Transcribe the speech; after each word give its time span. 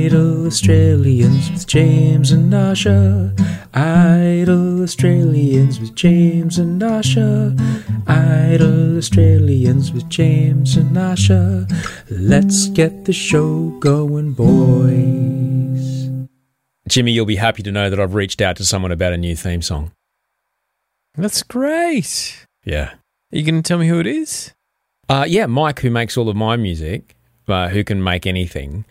Idle 0.00 0.46
Australians 0.46 1.50
with 1.50 1.66
James 1.66 2.32
and 2.32 2.50
Asha. 2.50 3.38
Idle 3.74 4.82
Australians 4.82 5.78
with 5.78 5.94
James 5.94 6.58
and 6.58 6.80
Asha. 6.80 7.54
Idle 8.08 8.96
Australians 8.96 9.92
with 9.92 10.08
James 10.08 10.78
and 10.78 10.96
Asha. 10.96 11.70
Let's 12.08 12.68
get 12.68 13.04
the 13.04 13.12
show 13.12 13.68
going, 13.78 14.32
boys. 14.32 16.08
Jimmy, 16.88 17.12
you'll 17.12 17.26
be 17.26 17.36
happy 17.36 17.62
to 17.62 17.70
know 17.70 17.90
that 17.90 18.00
I've 18.00 18.14
reached 18.14 18.40
out 18.40 18.56
to 18.56 18.64
someone 18.64 18.92
about 18.92 19.12
a 19.12 19.18
new 19.18 19.36
theme 19.36 19.60
song. 19.60 19.92
That's 21.14 21.42
great. 21.42 22.46
Yeah. 22.64 22.94
Are 22.94 23.36
you 23.36 23.44
going 23.44 23.62
to 23.62 23.68
tell 23.68 23.78
me 23.78 23.88
who 23.88 24.00
it 24.00 24.06
is? 24.06 24.54
Uh, 25.10 25.26
yeah, 25.28 25.44
Mike, 25.44 25.80
who 25.80 25.90
makes 25.90 26.16
all 26.16 26.30
of 26.30 26.36
my 26.36 26.56
music, 26.56 27.16
uh, 27.48 27.68
who 27.68 27.84
can 27.84 28.02
make 28.02 28.26
anything. 28.26 28.86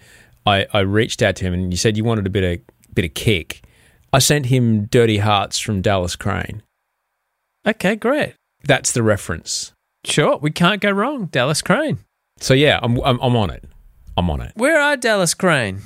I, 0.49 0.65
I 0.73 0.79
reached 0.81 1.21
out 1.21 1.35
to 1.37 1.45
him 1.45 1.53
and 1.53 1.71
you 1.71 1.77
said 1.77 1.95
you 1.97 2.03
wanted 2.03 2.25
a 2.27 2.29
bit 2.29 2.43
of 2.43 2.93
bit 2.95 3.05
of 3.05 3.13
kick. 3.13 3.61
I 4.11 4.19
sent 4.19 4.47
him 4.47 4.85
Dirty 4.85 5.17
Hearts 5.19 5.59
from 5.59 5.81
Dallas 5.81 6.15
Crane. 6.15 6.63
Okay, 7.65 7.95
great. 7.95 8.33
That's 8.63 8.91
the 8.91 9.03
reference. 9.03 9.73
Sure, 10.05 10.37
we 10.37 10.51
can't 10.51 10.81
go 10.81 10.91
wrong. 10.91 11.25
Dallas 11.27 11.61
Crane. 11.61 11.99
So 12.39 12.53
yeah, 12.53 12.79
I'm, 12.81 12.99
I'm 13.01 13.19
I'm 13.21 13.35
on 13.35 13.49
it. 13.49 13.63
I'm 14.17 14.29
on 14.29 14.41
it. 14.41 14.53
Where 14.55 14.79
are 14.81 14.97
Dallas 14.97 15.33
Crane? 15.33 15.81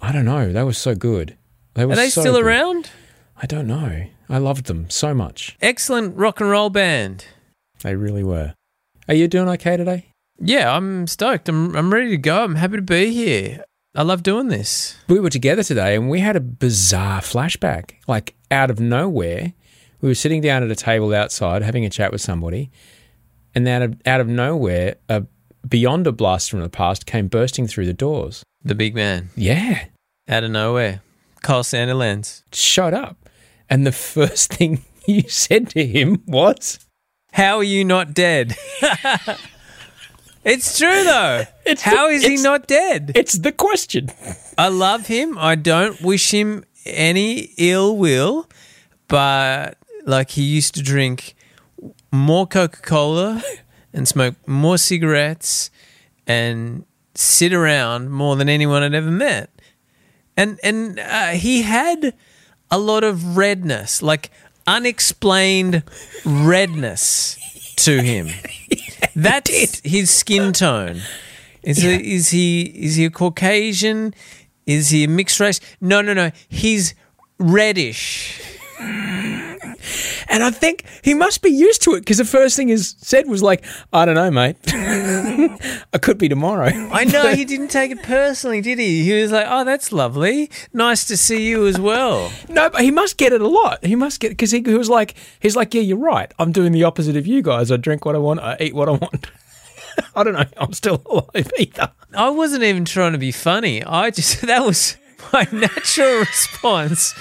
I 0.00 0.12
don't 0.12 0.24
know. 0.24 0.52
They 0.52 0.62
were 0.62 0.72
so 0.72 0.94
good. 0.94 1.36
They 1.74 1.84
were 1.84 1.92
Are 1.92 1.96
they 1.96 2.10
so 2.10 2.20
still 2.22 2.34
good. 2.34 2.44
around? 2.44 2.90
I 3.36 3.46
don't 3.46 3.66
know. 3.66 4.06
I 4.28 4.38
loved 4.38 4.66
them 4.66 4.88
so 4.90 5.14
much. 5.14 5.56
Excellent 5.60 6.16
rock 6.16 6.40
and 6.40 6.50
roll 6.50 6.70
band. 6.70 7.26
They 7.82 7.94
really 7.94 8.24
were. 8.24 8.54
Are 9.08 9.14
you 9.14 9.28
doing 9.28 9.48
okay 9.50 9.76
today? 9.76 10.06
Yeah, 10.40 10.74
I'm 10.74 11.06
stoked. 11.06 11.48
I'm 11.48 11.74
I'm 11.76 11.92
ready 11.92 12.10
to 12.10 12.16
go. 12.18 12.44
I'm 12.44 12.56
happy 12.56 12.76
to 12.76 12.82
be 12.82 13.12
here. 13.12 13.64
I 13.96 14.02
love 14.02 14.22
doing 14.22 14.48
this. 14.48 14.94
We 15.08 15.18
were 15.20 15.30
together 15.30 15.62
today 15.62 15.96
and 15.96 16.10
we 16.10 16.20
had 16.20 16.36
a 16.36 16.40
bizarre 16.40 17.22
flashback. 17.22 17.92
Like 18.06 18.34
out 18.50 18.70
of 18.70 18.78
nowhere, 18.78 19.54
we 20.02 20.08
were 20.10 20.14
sitting 20.14 20.42
down 20.42 20.62
at 20.62 20.70
a 20.70 20.74
table 20.74 21.14
outside 21.14 21.62
having 21.62 21.86
a 21.86 21.90
chat 21.90 22.12
with 22.12 22.20
somebody, 22.20 22.70
and 23.54 23.66
out 23.66 23.80
of 23.80 23.96
out 24.04 24.20
of 24.20 24.28
nowhere, 24.28 24.96
a 25.08 25.24
beyond 25.66 26.06
a 26.06 26.12
blast 26.12 26.50
from 26.50 26.60
the 26.60 26.68
past 26.68 27.06
came 27.06 27.28
bursting 27.28 27.66
through 27.66 27.86
the 27.86 27.94
doors. 27.94 28.42
The 28.62 28.74
big 28.74 28.94
man 28.94 29.30
Yeah, 29.34 29.86
out 30.28 30.44
of 30.44 30.50
nowhere. 30.50 31.00
Carl 31.42 31.62
Sandilands. 31.62 32.42
showed 32.52 32.92
up, 32.92 33.30
and 33.70 33.86
the 33.86 33.92
first 33.92 34.52
thing 34.58 34.82
you 35.06 35.22
said 35.28 35.70
to 35.70 35.86
him 35.86 36.22
was, 36.26 36.80
How 37.32 37.56
are 37.56 37.64
you 37.64 37.82
not 37.82 38.12
dead? 38.12 38.54
it's 40.46 40.78
true 40.78 41.04
though. 41.04 41.44
It's 41.66 41.82
How 41.82 42.06
the- 42.08 42.14
is 42.14 42.24
he 42.24 42.36
not 42.36 42.66
dead? 42.68 43.12
"It's 43.14 43.36
the 43.38 43.52
question." 43.52 44.08
I 44.56 44.68
love 44.68 45.06
him. 45.08 45.36
I 45.36 45.54
don't 45.56 46.00
wish 46.00 46.32
him 46.32 46.64
any 46.86 47.50
ill 47.58 47.96
will, 47.96 48.48
but 49.08 49.76
like 50.06 50.30
he 50.30 50.42
used 50.42 50.74
to 50.76 50.82
drink 50.82 51.34
more 52.12 52.46
Coca 52.46 52.80
Cola 52.80 53.42
and 53.92 54.06
smoke 54.06 54.36
more 54.46 54.78
cigarettes 54.78 55.70
and 56.26 56.84
sit 57.16 57.52
around 57.52 58.10
more 58.10 58.36
than 58.36 58.48
anyone 58.48 58.82
I'd 58.84 58.94
ever 58.94 59.10
met. 59.10 59.50
And 60.36 60.60
and 60.62 60.98
uh, 61.00 61.30
he 61.32 61.62
had 61.62 62.14
a 62.70 62.78
lot 62.78 63.02
of 63.04 63.36
redness, 63.36 64.02
like 64.02 64.30
unexplained 64.66 65.82
redness 66.24 67.36
to 67.76 68.00
him. 68.02 68.28
That's 69.16 69.50
it. 69.50 69.80
his 69.82 70.10
skin 70.10 70.52
tone. 70.52 71.00
Is 71.62 71.78
he, 71.78 72.14
is 72.14 72.28
he 72.28 72.62
is 72.62 72.94
he 72.96 73.06
a 73.06 73.10
Caucasian? 73.10 74.14
Is 74.66 74.90
he 74.90 75.04
a 75.04 75.08
mixed 75.08 75.40
race? 75.40 75.58
No, 75.80 76.00
no, 76.02 76.12
no. 76.12 76.30
He's 76.48 76.94
reddish. 77.38 78.40
And 78.78 80.42
I 80.42 80.50
think 80.50 80.84
he 81.02 81.14
must 81.14 81.42
be 81.42 81.50
used 81.50 81.82
to 81.82 81.94
it 81.94 82.00
because 82.00 82.18
the 82.18 82.24
first 82.24 82.56
thing 82.56 82.68
he 82.68 82.76
said 82.76 83.26
was 83.28 83.42
like, 83.42 83.64
"I 83.92 84.04
don't 84.04 84.14
know, 84.16 84.30
mate. 84.30 84.56
I 85.92 85.98
could 85.98 86.18
be 86.18 86.28
tomorrow." 86.28 86.66
I 86.92 87.04
know 87.04 87.34
he 87.34 87.44
didn't 87.52 87.68
take 87.68 87.90
it 87.90 88.02
personally, 88.02 88.60
did 88.60 88.78
he? 88.78 89.04
He 89.04 89.20
was 89.20 89.32
like, 89.32 89.46
"Oh, 89.48 89.64
that's 89.64 89.92
lovely. 89.92 90.50
Nice 90.72 91.04
to 91.06 91.16
see 91.16 91.48
you 91.48 91.66
as 91.66 91.78
well." 91.78 92.30
No, 92.48 92.70
but 92.70 92.82
he 92.82 92.90
must 92.90 93.16
get 93.16 93.32
it 93.32 93.40
a 93.40 93.48
lot. 93.48 93.84
He 93.84 93.96
must 93.96 94.20
get 94.20 94.30
because 94.30 94.50
he, 94.50 94.62
he 94.62 94.74
was 94.74 94.88
like, 94.88 95.14
he's 95.40 95.56
like, 95.56 95.74
yeah, 95.74 95.82
you're 95.82 95.98
right. 95.98 96.32
I'm 96.38 96.52
doing 96.52 96.72
the 96.72 96.84
opposite 96.84 97.16
of 97.16 97.26
you 97.26 97.42
guys. 97.42 97.70
I 97.70 97.76
drink 97.76 98.04
what 98.04 98.14
I 98.14 98.18
want. 98.18 98.40
I 98.40 98.56
eat 98.60 98.74
what 98.74 98.88
I 98.88 98.92
want. 98.92 99.26
I 100.14 100.22
don't 100.22 100.34
know. 100.34 100.44
I'm 100.56 100.72
still 100.72 101.02
alive 101.06 101.50
either. 101.58 101.92
I 102.14 102.30
wasn't 102.30 102.64
even 102.64 102.84
trying 102.84 103.12
to 103.12 103.18
be 103.18 103.32
funny. 103.32 103.82
I 103.84 104.10
just 104.10 104.42
that 104.42 104.64
was 104.64 104.96
my 105.32 105.46
natural 105.52 106.20
response 106.20 107.14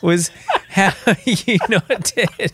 was 0.00 0.30
how 0.68 0.92
are 1.06 1.16
you 1.24 1.58
not 1.68 2.12
dead? 2.14 2.52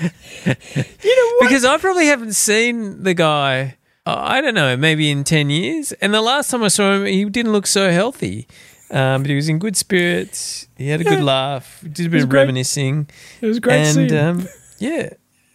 You 0.00 1.16
know 1.16 1.32
what? 1.38 1.48
Because 1.48 1.64
I 1.64 1.78
probably 1.78 2.06
haven't 2.06 2.34
seen 2.34 3.02
the 3.02 3.14
guy. 3.14 3.77
Uh, 4.08 4.16
I 4.36 4.40
don't 4.40 4.54
know, 4.54 4.76
maybe 4.76 5.10
in 5.10 5.24
ten 5.24 5.50
years. 5.50 5.92
And 6.00 6.12
the 6.14 6.20
last 6.22 6.50
time 6.50 6.62
I 6.62 6.68
saw 6.68 6.94
him, 6.94 7.04
he 7.06 7.24
didn't 7.26 7.52
look 7.52 7.66
so 7.66 7.90
healthy. 7.90 8.46
Um, 8.90 9.22
but 9.22 9.28
he 9.28 9.36
was 9.36 9.48
in 9.50 9.58
good 9.58 9.76
spirits. 9.76 10.66
He 10.78 10.88
had 10.88 11.00
a 11.02 11.04
good 11.04 11.18
Yeah. 11.18 11.24
laugh. 11.24 11.80
Did 11.82 12.06
a 12.06 12.08
bit 12.08 12.22
of 12.22 12.28
great. 12.30 12.40
reminiscing. 12.40 13.08
it 13.42 13.46
was 13.46 13.58
great 13.60 13.84
and 13.96 14.12
um, 14.12 14.48
yeah, 14.78 15.10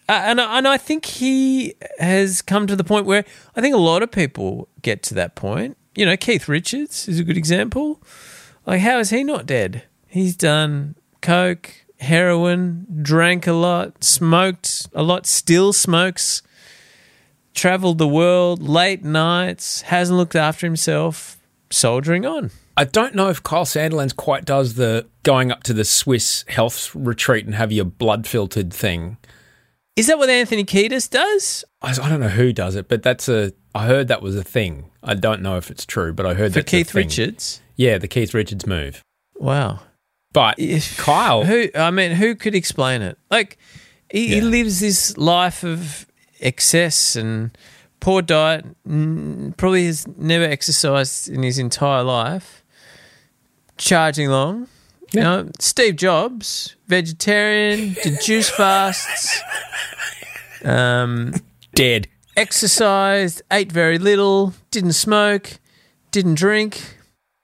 uh, 0.07 0.21
and 0.25 0.39
and 0.39 0.67
I 0.67 0.77
think 0.77 1.05
he 1.05 1.73
has 1.99 2.43
come 2.43 2.67
to 2.67 2.75
the 2.75 2.83
point 2.83 3.05
where 3.07 3.25
I 3.55 3.61
think 3.61 3.73
a 3.73 3.79
lot 3.79 4.03
of 4.03 4.11
people 4.11 4.67
get 4.83 5.01
to 5.03 5.13
that 5.15 5.33
point. 5.35 5.77
You 5.95 6.05
know, 6.05 6.15
Keith 6.15 6.47
Richards 6.47 7.07
is 7.07 7.19
a 7.19 7.23
good 7.23 7.37
example. 7.37 7.99
Like, 8.67 8.81
how 8.81 8.99
is 8.99 9.09
he 9.09 9.23
not 9.23 9.45
dead? 9.47 9.83
He's 10.07 10.35
done 10.35 10.95
coke, 11.21 11.71
heroin, 11.99 12.85
drank 13.01 13.47
a 13.47 13.53
lot, 13.53 14.03
smoked 14.03 14.87
a 14.93 15.01
lot, 15.01 15.25
still 15.25 15.73
smokes, 15.73 16.41
traveled 17.53 17.97
the 17.97 18.07
world, 18.07 18.61
late 18.61 19.03
nights, 19.03 19.81
hasn't 19.81 20.17
looked 20.17 20.35
after 20.35 20.65
himself, 20.65 21.37
soldiering 21.69 22.25
on. 22.25 22.51
I 22.75 22.85
don't 22.85 23.13
know 23.13 23.29
if 23.29 23.43
Kyle 23.43 23.65
Sandilands 23.65 24.15
quite 24.15 24.45
does 24.45 24.73
the 24.75 25.05
going 25.21 25.51
up 25.51 25.63
to 25.63 25.73
the 25.73 25.85
Swiss 25.85 26.43
health 26.47 26.93
retreat 26.95 27.45
and 27.45 27.53
have 27.55 27.71
your 27.71 27.85
blood 27.85 28.25
filtered 28.25 28.73
thing. 28.73 29.17
Is 29.95 30.07
that 30.07 30.17
what 30.17 30.29
Anthony 30.29 30.65
Kiedis 30.65 31.07
does? 31.09 31.63
I, 31.83 31.91
I 31.91 32.09
don't 32.09 32.19
know 32.19 32.29
who 32.29 32.51
does 32.51 32.75
it, 32.75 32.87
but 32.87 33.03
that's 33.03 33.29
a. 33.29 33.53
I 33.75 33.85
heard 33.85 34.07
that 34.07 34.21
was 34.23 34.35
a 34.35 34.43
thing. 34.43 34.89
I 35.03 35.13
don't 35.13 35.41
know 35.41 35.57
if 35.57 35.69
it's 35.69 35.85
true, 35.85 36.13
but 36.13 36.25
I 36.25 36.33
heard 36.33 36.55
a 36.57 36.63
Keith. 36.63 36.95
Richards? 36.95 37.61
Yeah, 37.75 37.97
the 37.99 38.07
Keith 38.07 38.33
Richards 38.33 38.65
move. 38.65 39.03
Wow. 39.35 39.81
But 40.31 40.57
If- 40.57 40.97
Kyle, 40.97 41.43
Who 41.43 41.69
I 41.75 41.91
mean, 41.91 42.13
who 42.13 42.33
could 42.33 42.55
explain 42.55 43.03
it? 43.03 43.19
Like 43.29 43.59
he, 44.09 44.29
he 44.29 44.41
lives 44.41 44.79
this 44.79 45.15
life 45.15 45.63
of 45.63 46.07
excess 46.43 47.15
and 47.15 47.57
poor 47.99 48.21
diet. 48.21 48.65
Probably 48.85 49.85
has 49.85 50.07
never 50.17 50.45
exercised 50.45 51.29
in 51.29 51.41
his 51.43 51.57
entire 51.57 52.03
life. 52.03 52.63
Charging 53.77 54.29
long. 54.29 54.67
You 55.13 55.21
know, 55.21 55.49
Steve 55.59 55.95
Jobs, 55.95 56.75
vegetarian, 56.87 57.95
did 58.01 58.19
juice 58.19 58.49
fasts, 58.57 59.39
um, 60.65 61.35
dead. 61.75 62.07
exercised, 62.35 63.43
ate 63.51 63.71
very 63.71 63.99
little, 63.99 64.53
didn't 64.71 64.93
smoke, 64.93 65.59
didn't 66.09 66.33
drink, 66.33 66.97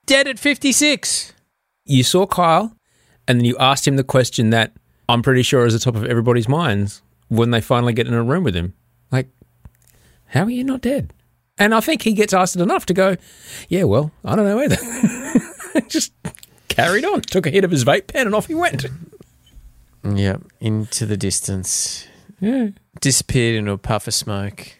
dead 0.07 0.27
at 0.27 0.39
56. 0.39 1.33
You 1.85 2.03
saw 2.03 2.25
Kyle, 2.25 2.75
and 3.27 3.39
then 3.39 3.45
you 3.45 3.55
asked 3.59 3.87
him 3.87 3.97
the 3.97 4.03
question 4.03 4.49
that 4.49 4.73
I'm 5.07 5.21
pretty 5.21 5.43
sure 5.43 5.67
is 5.67 5.73
the 5.73 5.79
top 5.79 5.95
of 5.95 6.05
everybody's 6.05 6.49
minds 6.49 7.03
when 7.27 7.51
they 7.51 7.61
finally 7.61 7.93
get 7.93 8.07
in 8.07 8.15
a 8.15 8.23
room 8.23 8.43
with 8.43 8.55
him. 8.55 8.73
Like, 9.11 9.29
how 10.27 10.43
are 10.43 10.49
you 10.49 10.63
not 10.63 10.81
dead? 10.81 11.13
And 11.57 11.75
I 11.75 11.81
think 11.81 12.03
he 12.03 12.13
gets 12.13 12.33
asked 12.33 12.55
it 12.55 12.61
enough 12.61 12.85
to 12.87 12.93
go, 12.93 13.17
yeah, 13.67 13.83
well, 13.83 14.11
I 14.23 14.35
don't 14.35 14.45
know 14.45 14.59
either. 14.61 14.77
Just 15.89 16.13
carried 16.69 17.03
on, 17.03 17.21
took 17.21 17.45
a 17.45 17.49
hit 17.49 17.63
of 17.63 17.71
his 17.71 17.83
vape 17.83 18.07
pen, 18.07 18.27
and 18.27 18.35
off 18.35 18.47
he 18.47 18.55
went. 18.55 18.85
Yep, 20.03 20.41
into 20.61 21.05
the 21.05 21.17
distance. 21.17 22.07
Yeah. 22.39 22.69
disappeared 23.01 23.55
into 23.55 23.73
a 23.73 23.77
puff 23.77 24.07
of 24.07 24.13
smoke. 24.13 24.77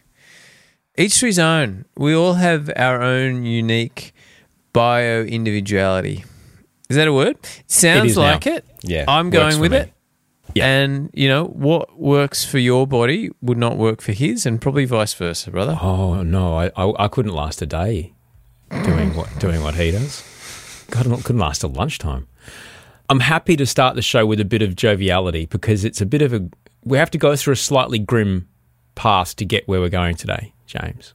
Each 0.96 1.20
to 1.20 1.26
his 1.26 1.38
own. 1.38 1.84
We 1.96 2.14
all 2.14 2.34
have 2.34 2.70
our 2.74 3.02
own 3.02 3.44
unique 3.44 4.14
bio 4.72 5.22
individuality. 5.22 6.24
Is 6.88 6.96
that 6.96 7.06
a 7.06 7.12
word? 7.12 7.36
Sounds 7.66 8.16
now. 8.16 8.22
like 8.22 8.46
it. 8.46 8.64
Yeah, 8.82 9.04
I'm 9.06 9.30
going 9.30 9.60
with 9.60 9.72
me. 9.72 9.78
it. 9.78 9.92
Yeah. 10.54 10.66
And, 10.66 11.10
you 11.12 11.28
know, 11.28 11.44
what 11.44 11.98
works 11.98 12.44
for 12.44 12.58
your 12.58 12.86
body 12.86 13.30
would 13.40 13.58
not 13.58 13.76
work 13.76 14.00
for 14.00 14.12
his, 14.12 14.46
and 14.46 14.60
probably 14.60 14.84
vice 14.84 15.14
versa, 15.14 15.50
brother. 15.50 15.78
Oh 15.80 16.22
no, 16.22 16.56
I, 16.56 16.70
I, 16.76 17.04
I 17.04 17.08
couldn't 17.08 17.32
last 17.32 17.62
a 17.62 17.66
day 17.66 18.14
doing 18.84 19.14
what 19.14 19.28
doing 19.38 19.62
what 19.62 19.74
he 19.74 19.90
does. 19.90 20.24
God, 20.90 21.06
I 21.06 21.16
couldn't 21.16 21.40
last 21.40 21.62
a 21.62 21.68
lunchtime. 21.68 22.26
I'm 23.08 23.20
happy 23.20 23.56
to 23.56 23.66
start 23.66 23.96
the 23.96 24.02
show 24.02 24.24
with 24.26 24.40
a 24.40 24.44
bit 24.44 24.62
of 24.62 24.76
joviality 24.76 25.46
because 25.46 25.84
it's 25.84 26.00
a 26.00 26.06
bit 26.06 26.22
of 26.22 26.32
a. 26.32 26.48
We 26.84 26.98
have 26.98 27.10
to 27.10 27.18
go 27.18 27.36
through 27.36 27.54
a 27.54 27.56
slightly 27.56 27.98
grim 27.98 28.48
path 28.94 29.36
to 29.36 29.44
get 29.44 29.66
where 29.68 29.80
we're 29.80 29.88
going 29.88 30.14
today, 30.14 30.52
James. 30.66 31.14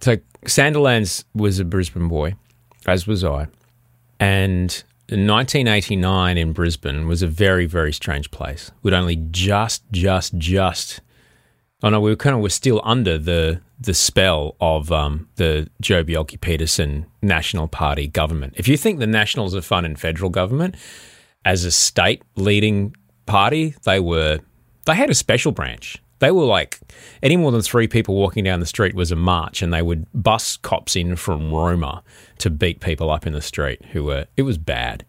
So 0.00 0.16
Sandilands 0.46 1.24
was 1.34 1.58
a 1.58 1.64
Brisbane 1.64 2.08
boy, 2.08 2.34
as 2.86 3.06
was 3.06 3.24
I, 3.24 3.46
and 4.18 4.82
1989 5.16 6.38
in 6.38 6.52
Brisbane 6.52 7.06
was 7.06 7.22
a 7.22 7.26
very 7.26 7.66
very 7.66 7.92
strange 7.92 8.30
place. 8.30 8.70
We'd 8.82 8.94
only 8.94 9.16
just 9.16 9.82
just 9.92 10.36
just 10.38 11.00
Oh 11.82 11.88
no, 11.88 12.00
we 12.00 12.10
were 12.10 12.16
kind 12.16 12.36
of 12.36 12.42
we're 12.42 12.48
still 12.48 12.80
under 12.84 13.18
the 13.18 13.60
the 13.80 13.94
spell 13.94 14.54
of 14.60 14.92
um, 14.92 15.28
the 15.36 15.68
Joh 15.80 16.04
Bjelke 16.04 16.40
Petersen 16.40 17.06
National 17.20 17.66
Party 17.66 18.06
government. 18.06 18.54
If 18.56 18.68
you 18.68 18.76
think 18.76 19.00
the 19.00 19.06
Nationals 19.06 19.54
are 19.56 19.62
fun 19.62 19.84
in 19.84 19.96
federal 19.96 20.30
government, 20.30 20.76
as 21.44 21.64
a 21.64 21.72
state 21.72 22.22
leading 22.36 22.94
party, 23.26 23.74
they 23.84 23.98
were 23.98 24.38
they 24.86 24.94
had 24.94 25.10
a 25.10 25.14
special 25.14 25.52
branch. 25.52 26.01
They 26.22 26.30
were 26.30 26.44
like 26.44 26.78
any 27.20 27.36
more 27.36 27.50
than 27.50 27.62
three 27.62 27.88
people 27.88 28.14
walking 28.14 28.44
down 28.44 28.60
the 28.60 28.66
street 28.66 28.94
was 28.94 29.10
a 29.10 29.16
march, 29.16 29.60
and 29.60 29.72
they 29.74 29.82
would 29.82 30.06
bus 30.14 30.56
cops 30.56 30.94
in 30.94 31.16
from 31.16 31.52
Roma 31.52 32.02
to 32.38 32.48
beat 32.48 32.78
people 32.80 33.10
up 33.10 33.26
in 33.26 33.32
the 33.32 33.42
street. 33.42 33.84
Who 33.92 34.04
were 34.04 34.26
it 34.36 34.42
was 34.42 34.56
bad. 34.56 35.04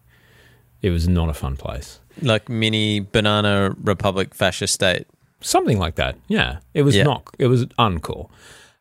It 0.82 0.90
was 0.90 1.06
not 1.08 1.28
a 1.28 1.32
fun 1.34 1.56
place. 1.56 2.00
Like 2.20 2.48
mini 2.48 2.98
banana 3.00 3.74
republic 3.80 4.34
fascist 4.34 4.74
state. 4.74 5.06
Something 5.40 5.78
like 5.78 5.94
that. 5.94 6.16
Yeah. 6.26 6.58
It 6.74 6.82
was 6.82 6.96
Yeah. 6.96 7.04
not, 7.04 7.22
it 7.38 7.46
was 7.46 7.64
uncool. 7.78 8.28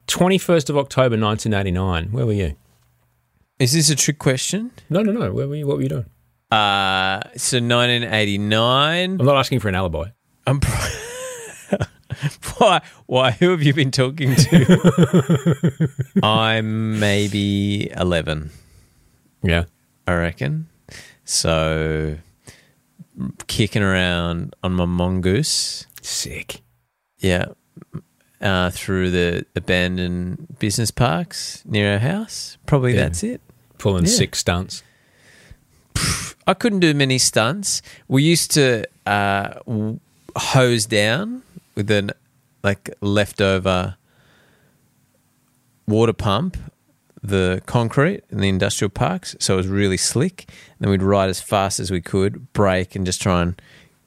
21st 0.08 0.70
of 0.72 0.78
October 0.78 1.16
1989. 1.18 2.12
Where 2.12 2.26
were 2.26 2.34
you? 2.34 2.56
Is 3.60 3.74
this 3.74 3.90
a 3.90 3.96
trick 3.96 4.18
question? 4.18 4.72
No, 4.90 5.02
no, 5.04 5.12
no. 5.12 5.32
Where 5.32 5.48
were 5.48 5.56
you? 5.56 5.68
What 5.68 5.78
were 5.78 5.84
you 5.84 5.90
doing? 5.90 6.06
Uh, 6.52 7.22
so 7.38 7.58
1989. 7.60 9.18
I'm 9.20 9.26
not 9.26 9.36
asking 9.38 9.60
for 9.60 9.70
an 9.70 9.76
alibi. 9.76 10.10
I'm 10.48 10.60
pro- 10.60 10.90
why? 12.58 12.82
Why? 13.06 13.32
Who 13.32 13.52
have 13.52 13.64
you 13.64 13.74
been 13.74 13.92
talking 13.92 14.36
to? 14.36 15.90
I'm 16.24 17.00
maybe 17.00 17.92
11, 17.92 18.50
Yeah. 19.42 19.66
I 20.08 20.14
reckon. 20.16 20.68
So 21.26 22.18
kicking 23.48 23.82
around 23.84 24.56
on 24.64 24.74
my 24.74 24.86
mongoose. 24.86 25.86
Sick. 26.02 26.62
Yeah. 27.20 27.46
Uh, 28.42 28.70
through 28.72 29.12
the 29.12 29.46
abandoned 29.56 30.58
business 30.60 30.92
parks 30.92 31.64
near 31.66 31.94
our 31.94 32.00
house. 32.00 32.58
Probably 32.66 32.94
Yeah. 32.96 33.04
that's 33.04 33.24
it. 33.24 33.40
Pulling 33.78 34.06
Yeah. 34.06 34.12
six 34.12 34.40
stunts. 34.40 34.84
I 36.46 36.54
couldn't 36.54 36.82
do 36.82 36.94
many 36.94 37.18
stunts. 37.20 37.82
We 38.10 38.24
used 38.24 38.52
to 38.52 38.84
uh, 39.06 39.54
hose 40.36 40.86
down 40.86 41.43
with 41.76 41.90
an 41.92 42.12
like 42.64 42.90
leftover 43.02 43.98
water 45.88 46.14
pump 46.14 46.58
the 47.24 47.62
concrete 47.66 48.24
in 48.30 48.40
the 48.40 48.50
industrial 48.50 48.90
parks, 48.90 49.36
so 49.40 49.54
it 49.54 49.58
was 49.58 49.68
really 49.68 49.98
slick. 49.98 50.46
And 50.48 50.80
then 50.80 50.90
we'd 50.90 51.02
ride 51.02 51.30
as 51.30 51.40
fast 51.40 51.80
as 51.80 51.90
we 51.90 52.02
could, 52.02 52.52
brake, 52.52 52.96
and 52.96 53.06
just 53.06 53.22
try 53.22 53.42
and 53.42 53.60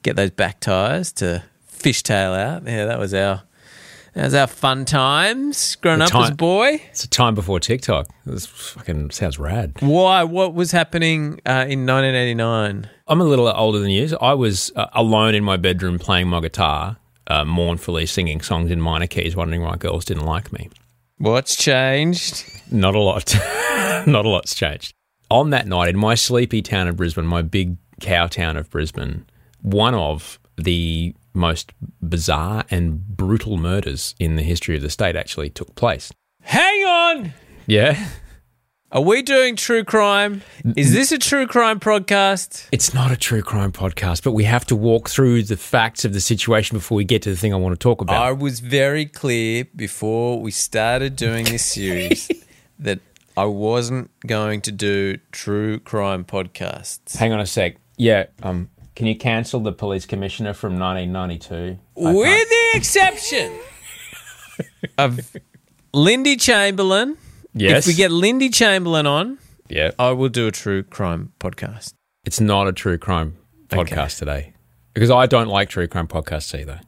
get 0.03 0.15
those 0.15 0.29
back 0.29 0.59
tires 0.59 1.11
to 1.13 1.43
fishtail 1.67 2.37
out. 2.37 2.63
Yeah, 2.65 2.85
that 2.85 2.99
was 2.99 3.13
our 3.13 3.43
that 4.13 4.23
was 4.25 4.33
our 4.33 4.47
fun 4.47 4.85
times 4.85 5.75
growing 5.77 5.99
The 5.99 6.05
up 6.05 6.15
as 6.15 6.29
a 6.29 6.35
boy. 6.35 6.81
It's 6.89 7.03
a 7.03 7.09
time 7.09 7.35
before 7.35 7.59
TikTok. 7.59 8.07
This 8.25 8.45
fucking 8.45 9.11
sounds 9.11 9.37
rad. 9.37 9.73
Why? 9.79 10.23
What 10.23 10.53
was 10.53 10.71
happening 10.71 11.39
uh, 11.45 11.65
in 11.67 11.85
1989? 11.85 12.89
I'm 13.07 13.21
a 13.21 13.23
little 13.23 13.47
older 13.47 13.79
than 13.79 13.89
you. 13.89 14.15
I 14.21 14.33
was 14.33 14.71
uh, 14.75 14.87
alone 14.93 15.35
in 15.35 15.43
my 15.43 15.57
bedroom 15.57 15.99
playing 15.99 16.27
my 16.27 16.39
guitar, 16.39 16.97
uh, 17.27 17.45
mournfully 17.45 18.05
singing 18.05 18.41
songs 18.41 18.71
in 18.71 18.81
minor 18.81 19.07
keys, 19.07 19.35
wondering 19.35 19.61
why 19.61 19.75
girls 19.75 20.05
didn't 20.05 20.25
like 20.25 20.51
me. 20.51 20.69
What's 21.17 21.55
changed? 21.55 22.45
Not 22.71 22.95
a 22.95 22.99
lot. 22.99 23.35
Not 24.07 24.25
a 24.25 24.29
lot's 24.29 24.55
changed. 24.55 24.93
On 25.29 25.49
that 25.49 25.67
night, 25.67 25.89
in 25.89 25.97
my 25.97 26.15
sleepy 26.15 26.61
town 26.61 26.87
of 26.87 26.95
Brisbane, 26.95 27.25
my 27.25 27.41
big 27.41 27.77
cow 27.99 28.27
town 28.27 28.55
of 28.55 28.69
Brisbane, 28.69 29.25
one 29.61 29.93
of 29.93 30.39
the 30.57 31.13
most 31.33 31.71
bizarre 32.01 32.65
and 32.69 33.05
brutal 33.07 33.57
murders 33.57 34.15
in 34.19 34.35
the 34.35 34.41
history 34.41 34.75
of 34.75 34.81
the 34.81 34.89
state 34.89 35.15
actually 35.15 35.49
took 35.49 35.75
place. 35.75 36.11
Hang 36.41 36.83
on. 36.85 37.33
Yeah. 37.65 38.07
Are 38.89 39.01
we 39.01 39.21
doing 39.21 39.57
true 39.57 39.83
crime? 39.83 40.43
Is 40.77 40.93
this 40.93 41.11
a 41.11 41.17
true 41.17 41.45
crime 41.45 41.77
podcast? 41.77 42.69
It's 42.71 42.93
not 42.93 43.11
a 43.11 43.17
true 43.17 43.41
crime 43.41 43.73
podcast, 43.73 44.23
but 44.23 44.31
we 44.31 44.45
have 44.45 44.65
to 44.67 44.77
walk 44.77 45.09
through 45.09 45.43
the 45.43 45.57
facts 45.57 46.05
of 46.05 46.13
the 46.13 46.21
situation 46.21 46.77
before 46.77 46.95
we 46.95 47.03
get 47.03 47.21
to 47.23 47.29
the 47.29 47.35
thing 47.35 47.53
I 47.53 47.57
want 47.57 47.77
to 47.77 47.83
talk 47.83 47.99
about. 47.99 48.23
I 48.23 48.31
was 48.31 48.61
very 48.61 49.05
clear 49.05 49.65
before 49.75 50.39
we 50.39 50.51
started 50.51 51.17
doing 51.17 51.43
this 51.43 51.65
series 51.73 52.31
that 52.79 52.99
I 53.35 53.43
wasn't 53.43 54.09
going 54.25 54.61
to 54.61 54.71
do 54.71 55.17
true 55.33 55.79
crime 55.81 56.23
podcasts. 56.23 57.17
Hang 57.17 57.33
on 57.33 57.41
a 57.41 57.45
sec. 57.45 57.75
Yeah, 57.97 58.27
um, 58.41 58.69
can 58.95 59.05
you 59.05 59.17
cancel 59.17 59.59
the 59.59 59.73
police 59.73 60.05
commissioner 60.05 60.53
from 60.53 60.79
1992? 60.79 61.77
With 61.93 62.49
the 62.49 62.71
exception 62.73 63.51
of 64.97 65.19
Lindy 65.93 66.37
Chamberlain. 66.37 67.17
Yes. 67.53 67.87
If 67.87 67.93
we 67.93 67.97
get 67.97 68.11
Lindy 68.11 68.49
Chamberlain 68.49 69.07
on, 69.07 69.37
yeah. 69.69 69.91
I 69.97 70.11
will 70.11 70.29
do 70.29 70.47
a 70.47 70.51
true 70.51 70.83
crime 70.83 71.33
podcast. 71.39 71.93
It's 72.25 72.39
not 72.39 72.67
a 72.67 72.73
true 72.73 72.97
crime 72.97 73.37
podcast 73.69 74.19
today 74.19 74.53
because 74.93 75.09
I 75.11 75.25
don't 75.25 75.47
like 75.47 75.69
true 75.69 75.87
crime 75.87 76.07
podcasts 76.07 76.57
either. 76.57 76.81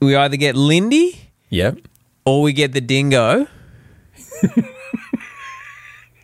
We 0.00 0.16
either 0.16 0.36
get 0.36 0.56
Lindy 0.56 1.30
Yep. 1.50 1.78
or 2.26 2.42
we 2.42 2.52
get 2.52 2.72
the 2.72 2.80
dingo. 2.80 3.46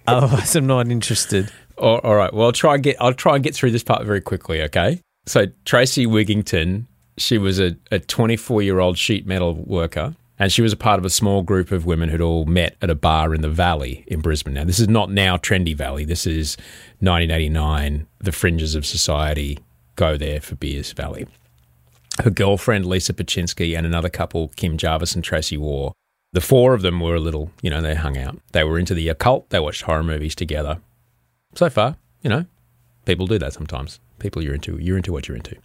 Otherwise, 0.07 0.57
I'm 0.57 0.67
not 0.67 0.89
interested. 0.89 1.51
All, 1.79 1.99
all 1.99 2.15
right. 2.17 2.33
Well, 2.33 2.47
I'll 2.47 2.53
try 2.53 2.75
and 2.75 2.83
get. 2.83 2.97
I'll 3.01 3.15
try 3.15 3.35
and 3.37 3.45
get 3.45 3.55
through 3.55 3.71
this 3.71 3.83
part 3.85 4.05
very 4.05 4.21
quickly. 4.21 4.63
Okay. 4.63 5.01
So 5.27 5.47
Tracy 5.65 6.07
Wigginton, 6.07 6.87
she 7.17 7.39
was 7.39 7.61
a, 7.61 7.77
a 7.93 7.99
24 8.01 8.63
year 8.63 8.81
old 8.81 8.99
sheet 8.99 9.27
metal 9.27 9.55
worker, 9.55 10.17
and 10.41 10.51
she 10.51 10.63
was 10.63 10.73
a 10.73 10.77
part 10.77 10.99
of 10.99 11.05
a 11.05 11.11
small 11.11 11.43
group 11.43 11.71
of 11.71 11.85
women 11.85 12.09
who'd 12.09 12.23
all 12.23 12.47
met 12.47 12.75
at 12.81 12.89
a 12.89 12.95
bar 12.95 13.35
in 13.35 13.43
the 13.43 13.49
Valley 13.51 14.05
in 14.07 14.21
Brisbane. 14.21 14.55
Now, 14.55 14.65
this 14.65 14.81
is 14.81 14.89
not 14.89 15.11
now 15.11 15.37
trendy 15.37 15.77
Valley. 15.77 16.07
This 16.07 16.27
is 16.27 16.57
1989. 17.01 18.07
The 18.19 18.33
fringes 18.33 18.75
of 18.75 18.87
society 18.87 19.59
go 19.97 20.17
there 20.17 20.41
for 20.41 20.57
beers. 20.57 20.93
Valley. 20.93 21.27
Her 22.25 22.31
girlfriend 22.31 22.87
Lisa 22.87 23.13
Ptaschinski 23.13 23.77
and 23.77 23.87
another 23.87 24.09
couple, 24.09 24.49
Kim 24.57 24.79
Jervis 24.79 25.15
and 25.15 25.23
Tracy 25.23 25.59
Waugh. 25.59 25.93
The 26.33 26.41
four 26.41 26.73
of 26.73 26.81
them 26.81 27.01
were 27.01 27.17
a 27.17 27.21
little, 27.21 27.51
you 27.61 27.69
know, 27.69 27.83
they 27.83 27.95
hung 27.95 28.17
out. 28.17 28.39
They 28.53 28.65
were 28.65 28.79
into 28.79 28.95
the 28.95 29.09
occult. 29.11 29.51
They 29.51 29.61
watched 29.61 29.83
horror 29.83 30.03
movies 30.03 30.35
together 30.35 30.81
so 31.55 31.69
far, 31.69 31.97
you 32.23 32.31
know, 32.31 32.47
people 33.05 33.27
do 33.27 33.39
that 33.39 33.53
sometimes. 33.53 34.01
People 34.19 34.43
you're 34.43 34.55
into, 34.55 34.79
you're 34.79 34.97
into 34.97 35.13
what 35.13 35.29
you're 35.29 35.37
into. 35.37 35.57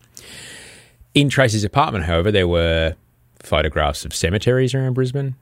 In 1.14 1.30
Tracy's 1.30 1.64
apartment, 1.64 2.06
however, 2.06 2.32
there 2.32 2.48
were 2.48 2.96
photographs 3.46 4.06
of 4.06 4.14
cemeteries 4.16 4.74
around 4.74 4.94
Brisbane. 4.94 5.36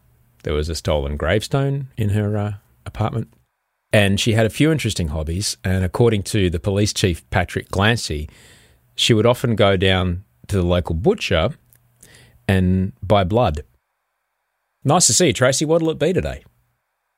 There 0.44 0.54
was 0.54 0.70
a 0.70 0.76
stolen 0.76 1.18
gravestone 1.18 1.88
in 1.98 2.10
her 2.10 2.38
uh, 2.38 2.54
apartment. 2.86 3.34
And 3.92 4.20
she 4.20 4.34
had 4.34 4.46
a 4.46 4.50
few 4.50 4.72
interesting 4.72 5.10
hobbies. 5.10 5.58
And 5.64 5.84
according 5.84 6.24
to 6.24 6.50
the 6.50 6.60
police 6.60 6.94
chief, 6.94 7.28
Patrick 7.30 7.70
Glancy, 7.70 8.30
she 8.96 9.14
would 9.14 9.26
often 9.26 9.56
go 9.56 9.78
down 9.78 10.24
to 10.48 10.56
the 10.56 10.64
local 10.66 10.96
butcher 10.96 11.52
and 12.48 12.94
buy 13.02 13.24
blood. 13.24 13.64
Nice 14.84 15.08
to 15.08 15.14
see 15.14 15.28
you, 15.28 15.34
Tracy. 15.34 15.64
What'll 15.64 15.90
it 15.92 16.00
be 16.00 16.12
today? 16.12 16.44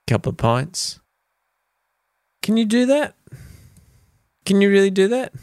Couple 0.07 0.29
of 0.29 0.37
pints. 0.37 0.99
Can 2.43 2.57
you 2.57 2.65
do 2.65 2.85
that? 2.85 3.15
Can 4.45 4.61
you 4.61 4.69
really 4.69 4.91
do 4.91 5.07
that? 5.07 5.33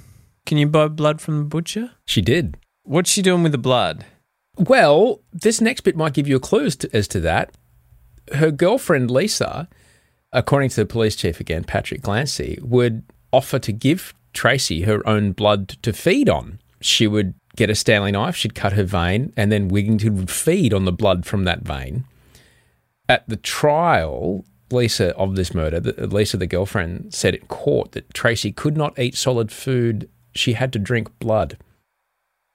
Can 0.47 0.59
you 0.59 0.69
buy 0.69 0.87
blood 0.87 1.21
from 1.21 1.39
the 1.39 1.45
butcher? 1.45 1.91
She 2.07 2.21
did. 2.21 2.59
What's 2.85 3.11
she 3.11 3.23
doing 3.23 3.43
with 3.43 3.53
the 3.53 3.59
blood? 3.59 4.05
Well, 4.59 5.21
this 5.33 5.61
next 5.61 5.81
bit 5.83 5.97
might 5.97 6.15
give 6.15 6.29
you 6.29 6.37
a 6.37 6.41
clue 6.41 6.67
as 6.67 6.77
to, 6.77 6.97
as 6.97 7.09
to 7.09 7.21
that. 7.21 7.55
Her 8.35 8.51
girlfriend, 8.51 9.11
Lisa, 9.11 9.69
according 10.33 10.71
to 10.71 10.77
the 10.77 10.87
police 10.87 11.17
chief 11.17 11.41
again, 11.41 11.65
Patrick 11.65 12.03
Glancy, 12.03 12.61
would 12.63 13.05
offer 13.33 13.59
to 13.59 13.73
give 13.73 14.15
Tracy 14.33 14.83
her 14.83 15.07
own 15.09 15.33
blood 15.33 15.69
to 15.83 15.93
feed 15.93 16.29
on. 16.29 16.61
She 16.81 17.07
would 17.07 17.35
get 17.57 17.71
a 17.71 17.75
Stanley 17.75 18.13
knife, 18.13 18.37
she'd 18.37 18.55
cut 18.55 18.73
her 18.73 18.85
vein, 18.85 19.33
and 19.37 19.53
then 19.53 19.71
Wigginton 19.71 20.17
would 20.17 20.31
feed 20.31 20.73
on 20.73 20.85
the 20.85 20.93
blood 20.93 21.27
from 21.27 21.45
that 21.45 21.61
vein. 21.61 22.05
At 23.09 23.29
the 23.29 23.37
trial, 23.37 24.45
Lisa 24.71 25.15
of 25.17 25.37
this 25.37 25.55
murder, 25.55 25.81
Lisa, 25.81 26.37
the 26.37 26.47
girlfriend, 26.47 27.13
said 27.13 27.35
in 27.35 27.47
court 27.47 27.93
that 27.93 28.13
Tracy 28.15 28.53
could 28.53 28.77
not 28.77 28.99
eat 28.99 29.17
solid 29.17 29.53
food. 29.53 30.09
She 30.35 30.55
had 30.55 30.73
to 30.73 30.79
drink 30.79 31.19
blood. 31.19 31.59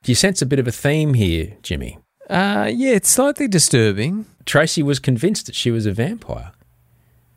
Do 0.07 0.11
you 0.11 0.15
sense 0.15 0.41
a 0.41 0.45
bit 0.45 0.57
of 0.57 0.69
a 0.69 0.71
theme 0.71 1.15
here, 1.15 1.57
Jimmy? 1.61 1.99
Uh, 2.29 2.71
yeah, 2.73 2.91
it's 2.91 3.09
slightly 3.09 3.45
disturbing. 3.45 4.25
Tracy 4.45 4.81
was 4.81 4.99
convinced 4.99 5.47
that 5.47 5.55
she 5.55 5.69
was 5.69 5.85
a 5.85 5.91
vampire. 5.91 6.53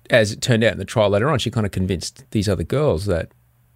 As 0.08 0.30
it 0.30 0.40
turned 0.40 0.62
out 0.62 0.74
in 0.74 0.78
the 0.78 0.84
trial 0.84 1.10
later 1.10 1.28
on, 1.30 1.40
she 1.40 1.50
kind 1.50 1.66
of 1.66 1.72
convinced 1.72 2.24
these 2.30 2.48
other 2.48 2.62
girls 2.62 3.06
that, 3.06 3.32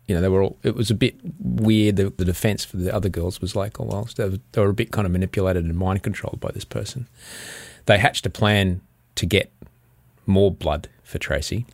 you 0.06 0.14
know, 0.14 0.20
they 0.20 0.28
were 0.28 0.44
all, 0.44 0.58
it 0.62 0.76
was 0.76 0.92
a 0.92 0.94
bit 0.94 1.16
weird. 1.40 1.96
The, 1.96 2.10
the 2.10 2.24
defense 2.24 2.64
for 2.64 2.76
the 2.76 2.94
other 2.94 3.08
girls 3.08 3.40
was 3.40 3.56
like, 3.56 3.80
oh, 3.80 3.84
well, 3.84 4.08
they 4.14 4.28
were, 4.28 4.38
they 4.52 4.60
were 4.60 4.68
a 4.68 4.72
bit 4.74 4.92
kind 4.92 5.06
of 5.06 5.10
manipulated 5.10 5.64
and 5.64 5.74
mind 5.74 6.04
controlled 6.04 6.38
by 6.38 6.52
this 6.52 6.64
person. 6.64 7.08
They 7.86 7.98
hatched 7.98 8.26
a 8.26 8.30
plan 8.30 8.80
to 9.16 9.26
get 9.26 9.50
more 10.24 10.52
blood 10.52 10.86
for 11.02 11.18
Tracy. 11.18 11.66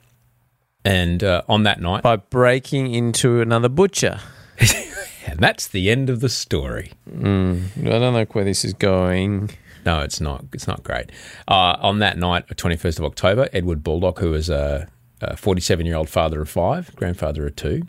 And 0.86 1.22
uh, 1.22 1.42
on 1.50 1.64
that 1.64 1.82
night, 1.82 2.02
By 2.02 2.16
breaking 2.16 2.94
into 2.94 3.42
another 3.42 3.68
butcher. 3.68 4.20
and 5.30 5.38
that's 5.40 5.68
the 5.68 5.90
end 5.90 6.10
of 6.10 6.20
the 6.20 6.28
story. 6.28 6.92
I 7.08 7.18
don't 7.20 7.74
know 7.84 8.26
where 8.32 8.44
this 8.44 8.64
is 8.64 8.72
going. 8.74 9.50
No, 9.86 10.00
it's 10.00 10.20
not. 10.20 10.44
It's 10.52 10.66
not 10.66 10.82
great. 10.82 11.10
Uh, 11.48 11.76
on 11.80 12.00
that 12.00 12.18
night, 12.18 12.44
twenty 12.56 12.76
first 12.76 12.98
of 12.98 13.04
October, 13.04 13.48
Edward 13.52 13.82
Baldock, 13.82 14.18
who 14.18 14.30
was 14.30 14.50
a 14.50 14.88
forty 15.36 15.60
seven 15.60 15.86
year 15.86 15.96
old 15.96 16.08
father 16.08 16.40
of 16.42 16.48
five, 16.48 16.94
grandfather 16.96 17.46
of 17.46 17.56
two, 17.56 17.82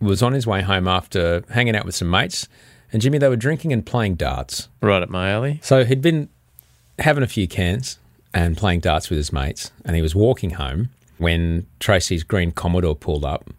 was 0.00 0.22
on 0.22 0.32
his 0.32 0.46
way 0.46 0.62
home 0.62 0.86
after 0.86 1.42
hanging 1.50 1.74
out 1.74 1.84
with 1.84 1.94
some 1.94 2.10
mates. 2.10 2.48
And 2.92 3.02
Jimmy, 3.02 3.18
they 3.18 3.28
were 3.28 3.36
drinking 3.36 3.72
and 3.72 3.84
playing 3.84 4.14
darts. 4.14 4.68
Right 4.80 5.02
at 5.02 5.10
my 5.10 5.30
alley. 5.30 5.60
So 5.62 5.84
he'd 5.84 6.00
been 6.00 6.28
having 6.98 7.22
a 7.22 7.26
few 7.26 7.46
cans 7.46 7.98
and 8.32 8.56
playing 8.56 8.80
darts 8.80 9.10
with 9.10 9.18
his 9.18 9.32
mates, 9.32 9.72
and 9.84 9.94
he 9.94 10.02
was 10.02 10.14
walking 10.14 10.50
home 10.50 10.90
when 11.18 11.66
Tracy's 11.80 12.22
green 12.22 12.52
Commodore 12.52 12.96
pulled 12.96 13.24
up. 13.24 13.50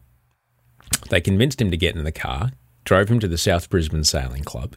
They 1.09 1.21
convinced 1.21 1.61
him 1.61 1.71
to 1.71 1.77
get 1.77 1.95
in 1.95 2.03
the 2.03 2.11
car, 2.11 2.51
drove 2.89 3.07
him 3.07 3.19
to 3.19 3.27
the 3.27 3.37
South 3.37 3.69
Brisbane 3.69 4.03
Sailing 4.03 4.43
Club. 4.43 4.75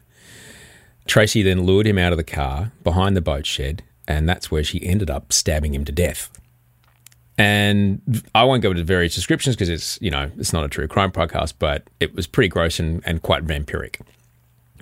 Tracy 1.07 1.41
then 1.41 1.63
lured 1.63 1.87
him 1.87 1.97
out 1.97 2.13
of 2.13 2.17
the 2.17 2.23
car 2.23 2.71
behind 2.83 3.17
the 3.17 3.21
boat 3.21 3.43
shed, 3.43 3.81
and 4.07 4.29
that's 4.29 4.51
where 4.51 4.63
she 4.63 4.85
ended 4.85 5.09
up 5.09 5.33
stabbing 5.33 5.73
him 5.73 5.83
to 5.83 5.91
death. 5.91 6.29
And 7.39 8.21
I 8.35 8.43
won't 8.43 8.61
go 8.61 8.69
into 8.69 8.83
various 8.83 9.15
descriptions 9.15 9.55
because 9.55 9.69
it's, 9.69 9.97
you 9.99 10.11
know, 10.11 10.29
it's 10.37 10.53
not 10.53 10.63
a 10.63 10.67
true 10.67 10.87
crime 10.87 11.11
podcast, 11.11 11.55
but 11.57 11.89
it 11.99 12.13
was 12.13 12.27
pretty 12.27 12.49
gross 12.49 12.79
and, 12.79 13.01
and 13.03 13.23
quite 13.23 13.47
vampiric. 13.47 13.99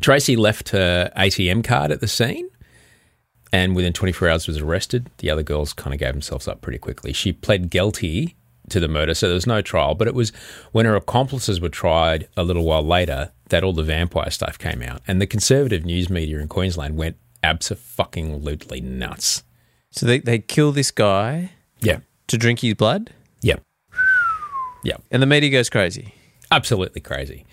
Tracy 0.01 0.35
left 0.35 0.67
her 0.69 1.09
ATM 1.15 1.63
card 1.63 1.89
at 1.89 2.01
the 2.01 2.09
scene 2.09 2.49
and 3.53 3.77
within 3.77 3.93
24 3.93 4.27
hours 4.27 4.45
was 4.45 4.57
arrested. 4.57 5.09
The 5.19 5.29
other 5.29 5.43
girls 5.43 5.71
kind 5.71 5.93
of 5.93 6.01
gave 6.01 6.11
themselves 6.11 6.49
up 6.49 6.59
pretty 6.59 6.79
quickly. 6.79 7.13
She 7.13 7.31
pled 7.31 7.69
guilty 7.69 8.35
to 8.71 8.79
the 8.79 8.87
murder, 8.87 9.13
so 9.13 9.27
there 9.27 9.35
was 9.35 9.47
no 9.47 9.61
trial, 9.61 9.95
but 9.95 10.07
it 10.07 10.15
was 10.15 10.31
when 10.71 10.85
her 10.85 10.95
accomplices 10.95 11.61
were 11.61 11.69
tried 11.69 12.27
a 12.35 12.43
little 12.43 12.63
while 12.65 12.83
later 12.83 13.31
that 13.49 13.63
all 13.63 13.73
the 13.73 13.83
vampire 13.83 14.31
stuff 14.31 14.57
came 14.57 14.81
out. 14.81 15.01
And 15.07 15.21
the 15.21 15.27
conservative 15.27 15.85
news 15.85 16.09
media 16.09 16.39
in 16.39 16.47
Queensland 16.47 16.97
went 16.97 17.17
absolutely 17.43 18.81
nuts. 18.81 19.43
So 19.91 20.05
they, 20.05 20.19
they 20.19 20.39
kill 20.39 20.71
this 20.71 20.91
guy 20.91 21.51
Yeah. 21.81 21.99
to 22.27 22.37
drink 22.37 22.59
his 22.61 22.75
blood, 22.75 23.11
Yeah. 23.41 23.57
Yeah. 24.83 24.97
and 25.11 25.21
the 25.21 25.27
media 25.27 25.49
goes 25.49 25.69
crazy. 25.69 26.13
absolutely 26.49 27.01
crazy. 27.01 27.45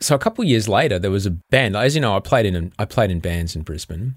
So 0.00 0.14
a 0.14 0.18
couple 0.18 0.44
years 0.44 0.68
later, 0.68 0.98
there 0.98 1.10
was 1.10 1.26
a 1.26 1.30
band. 1.50 1.74
As 1.76 1.94
you 1.94 2.00
know, 2.02 2.14
I 2.14 2.20
played 2.20 2.44
in 2.46 2.72
I 2.78 2.84
played 2.84 3.10
in 3.10 3.18
bands 3.20 3.56
in 3.56 3.62
Brisbane, 3.62 4.14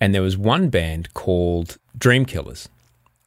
and 0.00 0.14
there 0.14 0.22
was 0.22 0.38
one 0.38 0.70
band 0.70 1.12
called 1.12 1.76
Dream 1.98 2.24
Killers. 2.24 2.68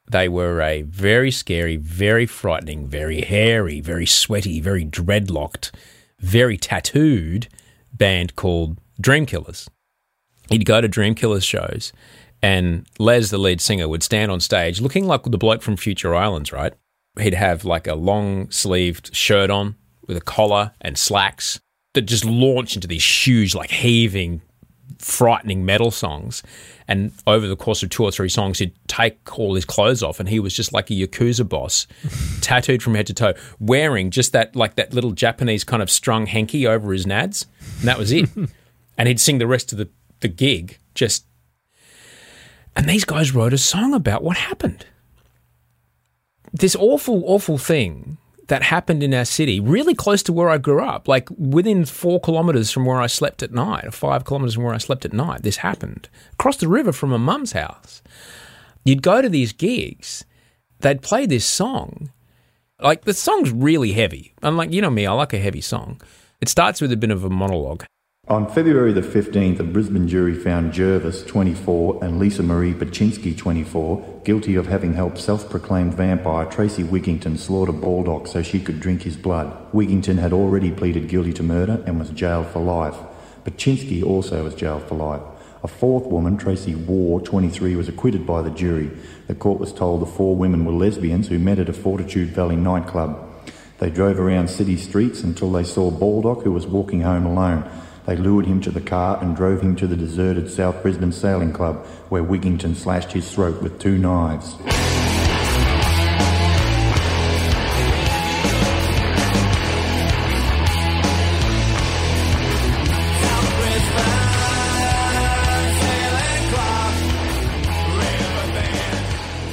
They 0.10 0.28
were 0.28 0.62
a 0.62 0.82
very 0.82 1.32
scary, 1.32 1.78
very 1.78 2.26
frightening, 2.26 2.88
very 2.88 3.22
hairy, 3.22 3.80
very 3.80 4.06
sweaty, 4.06 4.60
very 4.60 4.86
dreadlocked, 4.86 5.72
very 6.20 6.58
tattooed 6.58 7.48
band 7.94 8.36
called 8.36 8.78
Dream 9.00 9.26
Killers. 9.26 9.70
He'd 10.50 10.66
go 10.66 10.82
to 10.82 10.88
Dream 10.88 11.16
Killers 11.16 11.46
shows, 11.46 11.94
and 12.42 12.86
Les, 13.00 13.30
the 13.30 13.38
lead 13.38 13.62
singer, 13.62 13.88
would 13.88 14.04
stand 14.04 14.32
on 14.32 14.40
stage 14.40 14.82
looking 14.82 15.06
like 15.06 15.24
the 15.24 15.38
bloke 15.38 15.62
from 15.62 15.78
Future 15.78 16.16
Islands, 16.16 16.52
right? 16.52 16.74
He'd 17.20 17.34
have 17.34 17.64
like 17.64 17.88
a 17.88 17.96
long 17.96 18.50
sleeved 18.52 19.16
shirt 19.16 19.50
on 19.50 19.76
with 20.08 20.18
a 20.18 20.22
collar 20.22 20.74
and 20.82 20.98
slacks 20.98 21.60
that 21.94 22.02
just 22.02 22.26
launch 22.26 22.76
into 22.76 22.88
these 22.88 23.06
huge, 23.06 23.54
like 23.54 23.70
heaving, 23.70 24.42
frightening 24.98 25.66
metal 25.66 25.92
songs. 25.92 26.42
And 26.92 27.14
over 27.26 27.48
the 27.48 27.56
course 27.56 27.84
of 27.84 27.90
two 27.90 28.04
or 28.04 28.12
three 28.12 28.28
songs, 28.28 28.60
he'd 28.60 28.74
take 28.90 29.40
all 29.40 29.56
his 29.56 29.64
clothes 29.64 30.04
off, 30.04 30.20
and 30.20 30.28
he 30.28 30.42
was 30.42 30.54
just 30.54 30.74
like 30.74 30.92
a 30.92 30.94
yakuza 30.94 31.48
boss, 31.48 31.88
tattooed 32.42 32.84
from 32.84 32.96
head 32.96 33.08
to 33.08 33.14
toe, 33.14 33.34
wearing 33.62 34.12
just 34.12 34.34
that 34.34 34.58
like 34.58 34.76
that 34.76 34.94
little 34.94 35.14
Japanese 35.14 35.64
kind 35.64 35.82
of 35.82 35.90
strung 35.90 36.26
hanky 36.26 36.68
over 36.68 36.92
his 36.92 37.06
nads, 37.06 37.46
and 37.80 37.88
that 37.88 37.98
was 37.98 38.12
it. 38.12 38.30
and 38.98 39.08
he'd 39.08 39.22
sing 39.22 39.38
the 39.38 39.48
rest 39.48 39.72
of 39.72 39.78
the 39.78 39.88
the 40.20 40.28
gig 40.28 40.80
just. 40.94 41.26
And 42.76 42.90
these 42.90 43.06
guys 43.06 43.34
wrote 43.34 43.54
a 43.54 43.58
song 43.58 43.94
about 43.94 44.22
what 44.22 44.36
happened. 44.36 44.86
This 46.52 46.76
awful, 46.76 47.24
awful 47.26 47.58
thing 47.58 48.18
that 48.52 48.64
happened 48.64 49.02
in 49.02 49.14
our 49.14 49.24
city, 49.24 49.62
really 49.62 49.96
close 49.96 50.22
to 50.22 50.34
where 50.34 50.50
I 50.50 50.58
grew 50.58 50.84
up, 50.84 51.08
like 51.08 51.30
within 51.38 51.86
four 51.86 52.20
kilometres 52.20 52.70
from 52.70 52.84
where 52.84 53.00
I 53.00 53.08
slept 53.08 53.42
at 53.42 53.54
night, 53.54 53.86
or 53.86 53.92
five 53.92 54.26
kilometres 54.26 54.56
from 54.56 54.66
where 54.66 54.74
I 54.74 54.78
slept 54.78 55.06
at 55.06 55.14
night. 55.14 55.44
This 55.44 55.56
happened 55.56 56.10
across 56.34 56.58
the 56.58 56.68
river 56.68 56.92
from 56.92 57.14
a 57.14 57.18
mum's 57.18 57.54
house. 57.54 58.02
You'd 58.84 59.04
go 59.04 59.22
to 59.22 59.30
these 59.30 59.54
gigs, 59.54 60.26
they'd 60.82 61.02
play 61.02 61.26
this 61.26 61.46
song. 61.46 62.12
Like 62.82 63.06
the 63.06 63.14
song's 63.14 63.52
really 63.52 63.94
heavy. 63.94 64.34
And 64.42 64.58
like 64.58 64.74
you 64.74 64.82
know 64.82 64.90
me, 64.90 65.06
I 65.06 65.14
like 65.14 65.32
a 65.32 65.40
heavy 65.40 65.62
song. 65.62 66.02
It 66.42 66.50
starts 66.50 66.82
with 66.82 66.92
a 66.92 66.98
bit 66.98 67.12
of 67.12 67.24
a 67.24 67.30
monologue. 67.30 67.86
On 68.32 68.48
February 68.48 68.94
the 68.94 69.02
15th, 69.02 69.60
a 69.60 69.64
Brisbane 69.64 70.08
jury 70.08 70.34
found 70.34 70.72
Jervis, 70.72 71.22
24, 71.26 72.02
and 72.02 72.18
Lisa 72.18 72.42
Marie 72.42 72.74
Ptaschinski, 72.74 73.38
24, 73.38 74.22
guilty 74.24 74.56
of 74.56 74.68
having 74.68 74.94
helped 74.94 75.18
self 75.18 75.50
proclaimed 75.50 75.96
vampire 75.96 76.46
Tracy 76.46 76.82
Wigginton 76.82 77.38
slaughter 77.38 77.74
Baldock 77.74 78.28
so 78.28 78.42
she 78.42 78.62
could 78.62 78.80
drink 78.80 79.02
his 79.02 79.18
blood. 79.18 79.54
Wigginton 79.74 80.18
had 80.18 80.32
already 80.32 80.72
pleaded 80.72 81.10
guilty 81.10 81.34
to 81.34 81.44
murder 81.44 81.84
and 81.86 82.00
was 82.00 82.10
jailed 82.12 82.48
for 82.48 82.62
life. 82.62 82.96
Ptaschinski 83.44 84.02
also 84.02 84.46
was 84.46 84.56
jailed 84.56 84.88
for 84.88 84.96
life. 84.96 85.24
A 85.62 85.68
fourth 85.68 86.06
woman, 86.06 86.38
Tracy 86.38 86.74
Waugh, 86.74 87.20
23, 87.20 87.76
was 87.76 87.90
acquitted 87.90 88.26
by 88.26 88.42
the 88.42 88.50
jury. 88.50 88.92
The 89.28 89.36
court 89.36 89.60
was 89.60 89.74
told 89.74 90.02
the 90.02 90.06
four 90.06 90.38
women 90.38 90.64
were 90.64 90.72
lesbians 90.72 91.28
who 91.28 91.38
met 91.38 91.60
at 91.60 91.68
a 91.68 91.74
Fortitude 91.74 92.30
Valley 92.30 92.56
nightclub. 92.56 93.28
They 93.80 93.90
drove 93.90 94.22
around 94.22 94.50
city 94.50 94.78
streets 94.78 95.22
until 95.22 95.52
they 95.52 95.66
saw 95.66 95.92
Baldock, 95.92 96.44
who 96.44 96.54
was 96.54 96.66
walking 96.66 97.02
home 97.02 97.26
alone. 97.26 97.70
They 98.06 98.16
lured 98.16 98.46
him 98.46 98.62
to 98.62 98.72
the 98.72 98.82
car 98.82 99.20
and 99.22 99.36
drove 99.36 99.62
him 99.62 99.76
to 99.76 99.88
the 99.88 99.96
deserted 99.96 100.50
South 100.50 100.82
Brisbane 100.82 101.12
Sailing 101.12 101.54
Club, 101.54 101.86
where 102.10 102.24
Wigginton 102.24 102.76
slashed 102.76 103.12
his 103.12 103.32
throat 103.32 103.62
with 103.62 103.80
two 103.80 103.98
knives. 103.98 104.56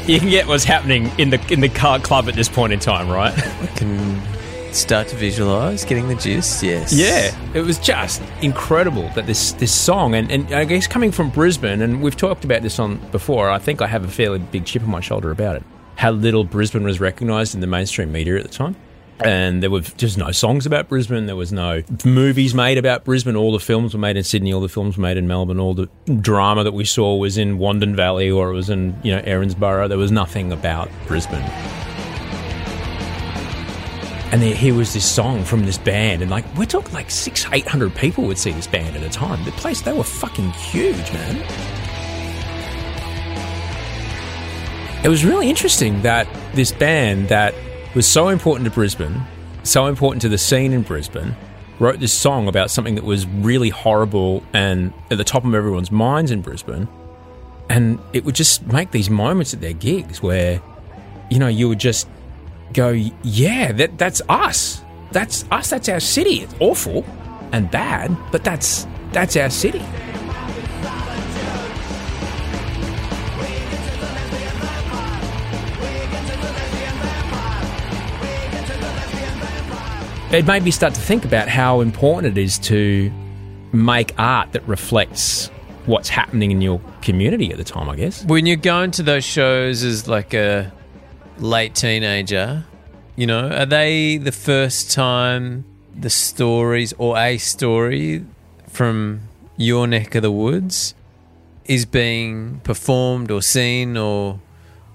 You 0.08 0.18
can 0.18 0.30
get 0.30 0.46
what's 0.46 0.64
happening 0.64 1.10
in 1.18 1.28
the 1.28 1.52
in 1.52 1.60
the 1.60 1.68
car 1.68 1.98
club 1.98 2.30
at 2.30 2.34
this 2.34 2.48
point 2.48 2.72
in 2.72 2.80
time, 2.80 3.10
right? 3.10 3.34
Start 4.72 5.08
to 5.08 5.16
visualize 5.16 5.84
getting 5.84 6.08
the 6.08 6.14
gist. 6.14 6.62
Yes. 6.62 6.92
Yeah, 6.92 7.34
it 7.54 7.62
was 7.62 7.78
just 7.78 8.22
incredible 8.42 9.08
that 9.14 9.26
this 9.26 9.52
this 9.52 9.74
song, 9.74 10.14
and, 10.14 10.30
and 10.30 10.52
I 10.52 10.64
guess 10.64 10.86
coming 10.86 11.10
from 11.10 11.30
Brisbane, 11.30 11.82
and 11.82 12.02
we've 12.02 12.16
talked 12.16 12.44
about 12.44 12.62
this 12.62 12.78
on 12.78 12.96
before. 13.10 13.50
I 13.50 13.58
think 13.58 13.80
I 13.80 13.86
have 13.86 14.04
a 14.04 14.08
fairly 14.08 14.38
big 14.38 14.64
chip 14.66 14.82
on 14.82 14.90
my 14.90 15.00
shoulder 15.00 15.30
about 15.30 15.56
it. 15.56 15.62
How 15.96 16.10
little 16.10 16.44
Brisbane 16.44 16.84
was 16.84 17.00
recognised 17.00 17.54
in 17.54 17.60
the 17.60 17.66
mainstream 17.66 18.12
media 18.12 18.36
at 18.36 18.42
the 18.42 18.48
time, 18.50 18.76
and 19.20 19.62
there 19.62 19.70
were 19.70 19.80
just 19.80 20.18
no 20.18 20.30
songs 20.30 20.66
about 20.66 20.88
Brisbane. 20.88 21.26
There 21.26 21.34
was 21.34 21.52
no 21.52 21.82
movies 22.04 22.54
made 22.54 22.78
about 22.78 23.04
Brisbane. 23.04 23.36
All 23.36 23.52
the 23.52 23.58
films 23.60 23.94
were 23.94 24.00
made 24.00 24.16
in 24.16 24.22
Sydney. 24.22 24.52
All 24.52 24.60
the 24.60 24.68
films 24.68 24.96
were 24.96 25.02
made 25.02 25.16
in 25.16 25.26
Melbourne. 25.26 25.58
All 25.58 25.74
the 25.74 25.88
drama 26.20 26.62
that 26.64 26.72
we 26.72 26.84
saw 26.84 27.16
was 27.16 27.38
in 27.38 27.58
Wandin 27.58 27.96
Valley 27.96 28.30
or 28.30 28.50
it 28.50 28.54
was 28.54 28.70
in 28.70 28.98
you 29.02 29.14
know 29.14 29.22
Erinsborough. 29.22 29.88
There 29.88 29.98
was 29.98 30.12
nothing 30.12 30.52
about 30.52 30.88
Brisbane. 31.06 31.42
And 34.30 34.42
there, 34.42 34.54
here 34.54 34.74
was 34.74 34.92
this 34.92 35.10
song 35.10 35.42
from 35.42 35.64
this 35.64 35.78
band, 35.78 36.20
and 36.20 36.30
like 36.30 36.44
we're 36.54 36.66
talking 36.66 36.92
like 36.92 37.10
six, 37.10 37.46
eight 37.50 37.66
hundred 37.66 37.94
people 37.94 38.24
would 38.24 38.36
see 38.36 38.52
this 38.52 38.66
band 38.66 38.94
at 38.94 39.02
a 39.02 39.08
time. 39.08 39.42
The 39.46 39.52
place 39.52 39.80
they 39.80 39.92
were 39.92 40.04
fucking 40.04 40.50
huge, 40.50 41.12
man. 41.12 41.36
It 45.02 45.08
was 45.08 45.24
really 45.24 45.48
interesting 45.48 46.02
that 46.02 46.28
this 46.52 46.72
band 46.72 47.28
that 47.28 47.54
was 47.94 48.06
so 48.06 48.28
important 48.28 48.68
to 48.68 48.70
Brisbane, 48.70 49.22
so 49.62 49.86
important 49.86 50.20
to 50.22 50.28
the 50.28 50.36
scene 50.36 50.74
in 50.74 50.82
Brisbane, 50.82 51.34
wrote 51.78 51.98
this 51.98 52.12
song 52.12 52.48
about 52.48 52.70
something 52.70 52.96
that 52.96 53.04
was 53.04 53.26
really 53.26 53.70
horrible 53.70 54.42
and 54.52 54.92
at 55.10 55.16
the 55.16 55.24
top 55.24 55.44
of 55.46 55.54
everyone's 55.54 55.90
minds 55.90 56.30
in 56.30 56.42
Brisbane. 56.42 56.86
And 57.70 57.98
it 58.12 58.26
would 58.26 58.34
just 58.34 58.66
make 58.66 58.90
these 58.90 59.08
moments 59.08 59.54
at 59.54 59.62
their 59.62 59.72
gigs 59.72 60.22
where, 60.22 60.60
you 61.30 61.38
know, 61.38 61.48
you 61.48 61.68
would 61.68 61.78
just 61.78 62.08
go, 62.72 62.90
yeah, 63.22 63.72
that 63.72 63.98
that's 63.98 64.22
us. 64.28 64.82
That's 65.12 65.44
us. 65.50 65.70
That's 65.70 65.88
our 65.88 66.00
city. 66.00 66.40
It's 66.42 66.54
awful 66.60 67.04
and 67.52 67.70
bad, 67.70 68.16
but 68.30 68.44
that's 68.44 68.86
that's 69.12 69.36
our 69.36 69.50
city. 69.50 69.82
It 80.30 80.46
made 80.46 80.62
me 80.62 80.70
start 80.70 80.92
to 80.92 81.00
think 81.00 81.24
about 81.24 81.48
how 81.48 81.80
important 81.80 82.36
it 82.36 82.40
is 82.42 82.58
to 82.58 83.10
make 83.72 84.12
art 84.18 84.52
that 84.52 84.66
reflects 84.68 85.48
what's 85.86 86.10
happening 86.10 86.50
in 86.50 86.60
your 86.60 86.82
community 87.00 87.50
at 87.50 87.56
the 87.56 87.64
time, 87.64 87.88
I 87.88 87.96
guess. 87.96 88.26
When 88.26 88.44
you're 88.44 88.56
going 88.56 88.90
to 88.92 89.02
those 89.02 89.24
shows 89.24 89.82
as 89.82 90.06
like 90.06 90.34
a 90.34 90.70
late 91.40 91.74
teenager, 91.74 92.64
you 93.16 93.26
know, 93.26 93.48
are 93.50 93.66
they 93.66 94.16
the 94.16 94.32
first 94.32 94.90
time 94.90 95.64
the 95.94 96.10
stories 96.10 96.92
or 96.98 97.18
a 97.18 97.38
story 97.38 98.24
from 98.68 99.22
your 99.56 99.86
neck 99.86 100.14
of 100.14 100.22
the 100.22 100.30
woods 100.30 100.94
is 101.64 101.84
being 101.84 102.60
performed 102.60 103.30
or 103.30 103.42
seen 103.42 103.96
or 103.96 104.40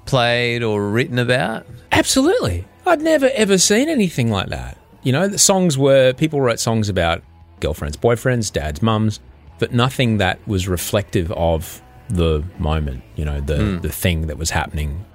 played 0.06 0.64
or 0.64 0.90
written 0.90 1.20
about? 1.20 1.66
Absolutely. 1.92 2.66
I'd 2.86 3.02
never 3.02 3.30
ever 3.34 3.58
seen 3.58 3.90
anything 3.90 4.30
like 4.30 4.50
that. 4.50 4.78
You 5.04 5.12
know, 5.12 5.28
the 5.28 5.38
songs 5.38 5.78
were 5.78 6.14
people 6.14 6.42
wrote 6.42 6.60
songs 6.60 6.90
about 6.90 7.24
girlfriends, 7.60 7.98
boyfriends, 7.98 8.52
dads, 8.52 8.82
mums, 8.82 9.20
but 9.60 9.74
nothing 9.74 10.18
that 10.18 10.46
was 10.48 10.68
reflective 10.68 11.32
of 11.34 11.82
the 12.10 12.44
moment, 12.60 13.04
you 13.16 13.26
know, 13.26 13.40
the 13.40 13.58
hmm. 13.58 13.78
the 13.80 13.90
thing 13.90 14.28
that 14.28 14.38
was 14.38 14.50
happening. 14.50 15.06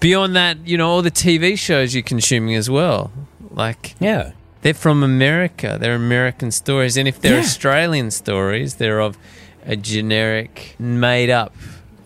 Beyond 0.00 0.36
that, 0.36 0.66
you 0.66 0.76
know, 0.76 0.88
all 0.88 1.02
the 1.02 1.10
TV 1.10 1.56
shows 1.58 1.94
you're 1.94 2.02
consuming 2.02 2.54
as 2.54 2.68
well. 2.68 3.10
Like, 3.50 3.94
Yeah. 4.00 4.32
they're 4.62 4.74
from 4.74 5.02
America. 5.02 5.78
They're 5.80 5.94
American 5.94 6.50
stories. 6.50 6.96
And 6.96 7.06
if 7.08 7.20
they're 7.20 7.34
Yeah. 7.34 7.40
Australian 7.40 8.10
stories, 8.10 8.74
they're 8.74 9.00
of 9.00 9.16
a 9.64 9.76
generic, 9.76 10.74
made 10.78 11.30
up, 11.30 11.54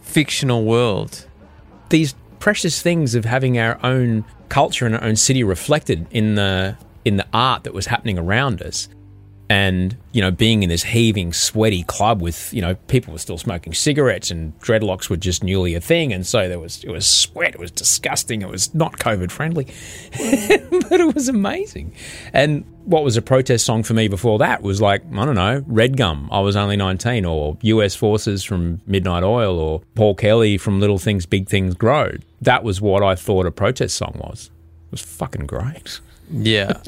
fictional 0.02 0.64
world. 0.64 1.26
These 1.88 2.14
precious 2.38 2.80
things 2.82 3.14
of 3.14 3.24
having 3.24 3.58
our 3.58 3.78
own 3.84 4.24
culture 4.48 4.86
and 4.86 4.94
our 4.94 5.04
own 5.04 5.16
city 5.16 5.42
reflected 5.44 6.06
in 6.10 6.34
the 6.34 6.76
in 7.02 7.16
the 7.16 7.26
art 7.32 7.64
that 7.64 7.72
was 7.72 7.86
happening 7.86 8.18
around 8.18 8.60
us. 8.60 8.86
And, 9.50 9.96
you 10.12 10.22
know, 10.22 10.30
being 10.30 10.62
in 10.62 10.68
this 10.68 10.84
heaving, 10.84 11.32
sweaty 11.32 11.82
club 11.82 12.22
with, 12.22 12.54
you 12.54 12.62
know, 12.62 12.76
people 12.86 13.12
were 13.12 13.18
still 13.18 13.36
smoking 13.36 13.74
cigarettes 13.74 14.30
and 14.30 14.56
dreadlocks 14.60 15.10
were 15.10 15.16
just 15.16 15.42
newly 15.42 15.74
a 15.74 15.80
thing. 15.80 16.12
And 16.12 16.24
so 16.24 16.48
there 16.48 16.60
was, 16.60 16.84
it 16.84 16.90
was 16.90 17.04
sweat. 17.04 17.54
It 17.54 17.58
was 17.58 17.72
disgusting. 17.72 18.42
It 18.42 18.48
was 18.48 18.72
not 18.76 18.98
COVID 18.98 19.32
friendly, 19.32 19.64
but 20.88 21.00
it 21.00 21.12
was 21.12 21.28
amazing. 21.28 21.92
And 22.32 22.64
what 22.84 23.02
was 23.02 23.16
a 23.16 23.22
protest 23.22 23.66
song 23.66 23.82
for 23.82 23.92
me 23.92 24.06
before 24.06 24.38
that 24.38 24.62
was 24.62 24.80
like, 24.80 25.02
I 25.12 25.24
don't 25.24 25.34
know, 25.34 25.64
Red 25.66 25.96
Gum, 25.96 26.28
I 26.30 26.38
was 26.38 26.54
only 26.54 26.76
19, 26.76 27.24
or 27.24 27.58
US 27.60 27.96
Forces 27.96 28.44
from 28.44 28.80
Midnight 28.86 29.24
Oil, 29.24 29.58
or 29.58 29.82
Paul 29.96 30.14
Kelly 30.14 30.58
from 30.58 30.78
Little 30.78 30.98
Things, 30.98 31.26
Big 31.26 31.48
Things 31.48 31.74
Grow. 31.74 32.12
That 32.40 32.62
was 32.62 32.80
what 32.80 33.02
I 33.02 33.16
thought 33.16 33.46
a 33.46 33.50
protest 33.50 33.96
song 33.96 34.20
was. 34.24 34.50
It 34.86 34.92
was 34.92 35.00
fucking 35.00 35.46
great. 35.46 36.00
Yeah. 36.30 36.80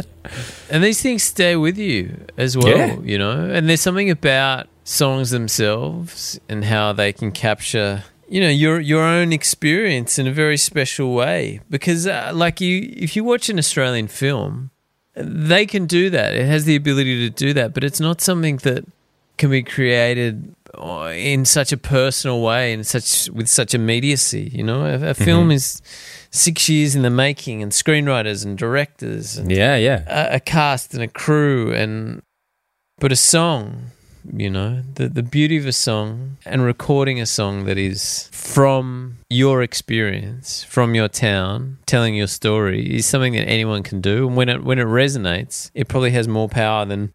and 0.71 0.83
these 0.85 1.03
things 1.03 1.23
stay 1.23 1.57
with 1.57 1.77
you 1.79 2.17
as 2.37 2.57
well, 2.57 2.69
Yeah. 2.69 2.97
you 3.03 3.19
know? 3.19 3.51
And 3.51 3.69
there's 3.69 3.81
something 3.81 4.11
about 4.11 4.69
songs 4.85 5.31
themselves 5.31 6.39
and 6.49 6.65
how 6.65 6.93
they 6.93 7.13
can 7.13 7.31
capture 7.33 8.05
you 8.29 8.41
know 8.41 8.49
your 8.49 8.81
your 8.81 9.03
own 9.03 9.33
experience 9.33 10.19
in 10.19 10.27
a 10.27 10.33
very 10.33 10.57
special 10.57 11.15
way 11.15 11.61
because 11.71 12.07
uh, 12.07 12.31
like 12.35 12.61
you 12.61 12.89
if 12.97 13.15
you 13.15 13.23
watch 13.23 13.49
an 13.51 13.59
Australian 13.59 14.09
film 14.09 14.71
they 15.15 15.67
can 15.67 15.87
do 15.87 16.09
that 16.11 16.35
it 16.35 16.47
has 16.47 16.65
the 16.65 16.75
ability 16.75 17.29
to 17.29 17.31
do 17.47 17.53
that 17.53 17.75
but 17.75 17.85
it's 17.85 18.01
not 18.01 18.21
something 18.23 18.57
that 18.59 18.85
can 19.37 19.51
be 19.51 19.63
created 19.63 20.55
uh, 20.75 21.13
in 21.15 21.45
such 21.45 21.73
a 21.73 21.77
personal 21.77 22.41
way 22.43 22.73
and 22.73 22.87
such 22.87 23.29
with 23.31 23.49
such 23.49 23.75
immediacy 23.75 24.51
you 24.53 24.63
know 24.65 24.85
a, 24.87 25.11
a 25.11 25.15
film 25.15 25.51
is 25.51 25.83
6 26.33 26.69
years 26.69 26.95
in 26.97 27.03
the 27.03 27.11
making 27.11 27.62
and 27.62 27.73
screenwriters 27.73 28.45
and 28.45 28.57
directors 28.59 29.37
and 29.39 29.50
Yeah, 29.50 29.76
yeah. 29.76 30.02
a, 30.06 30.37
a 30.37 30.41
cast 30.41 30.95
and 30.95 31.02
a 31.02 31.09
crew 31.09 31.73
and 31.73 32.23
but 32.99 33.13
a 33.13 33.17
song 33.17 33.91
you 34.37 34.49
know 34.49 34.83
the 34.95 35.09
the 35.09 35.23
beauty 35.23 35.56
of 35.56 35.67
a 35.67 35.73
song 35.73 36.37
and 36.47 36.65
recording 36.65 37.21
a 37.21 37.26
song 37.26 37.65
that 37.65 37.76
is 37.76 38.28
from 38.33 39.19
your 39.28 39.63
experience 39.63 40.63
from 40.63 40.95
your 40.95 41.09
town 41.09 41.78
telling 41.87 42.15
your 42.15 42.28
story 42.28 42.95
is 42.97 43.04
something 43.04 43.33
that 43.33 43.49
anyone 43.49 43.83
can 43.83 44.00
do 44.00 44.28
and 44.28 44.37
when 44.37 44.49
it 44.49 44.63
when 44.63 44.78
it 44.78 44.87
resonates 44.87 45.71
it 45.75 45.89
probably 45.89 46.13
has 46.13 46.28
more 46.28 46.49
power 46.49 46.85
than 46.85 47.13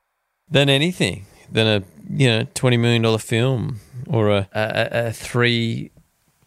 than 0.52 0.68
anything 0.70 1.26
than 1.50 1.66
a 1.68 1.84
you 2.10 2.28
know 2.28 2.46
20 2.54 2.76
million 2.78 3.02
dollar 3.02 3.18
film 3.20 3.80
or 4.06 4.30
a 4.30 4.50
a, 4.54 5.08
a 5.08 5.14
3 5.14 5.90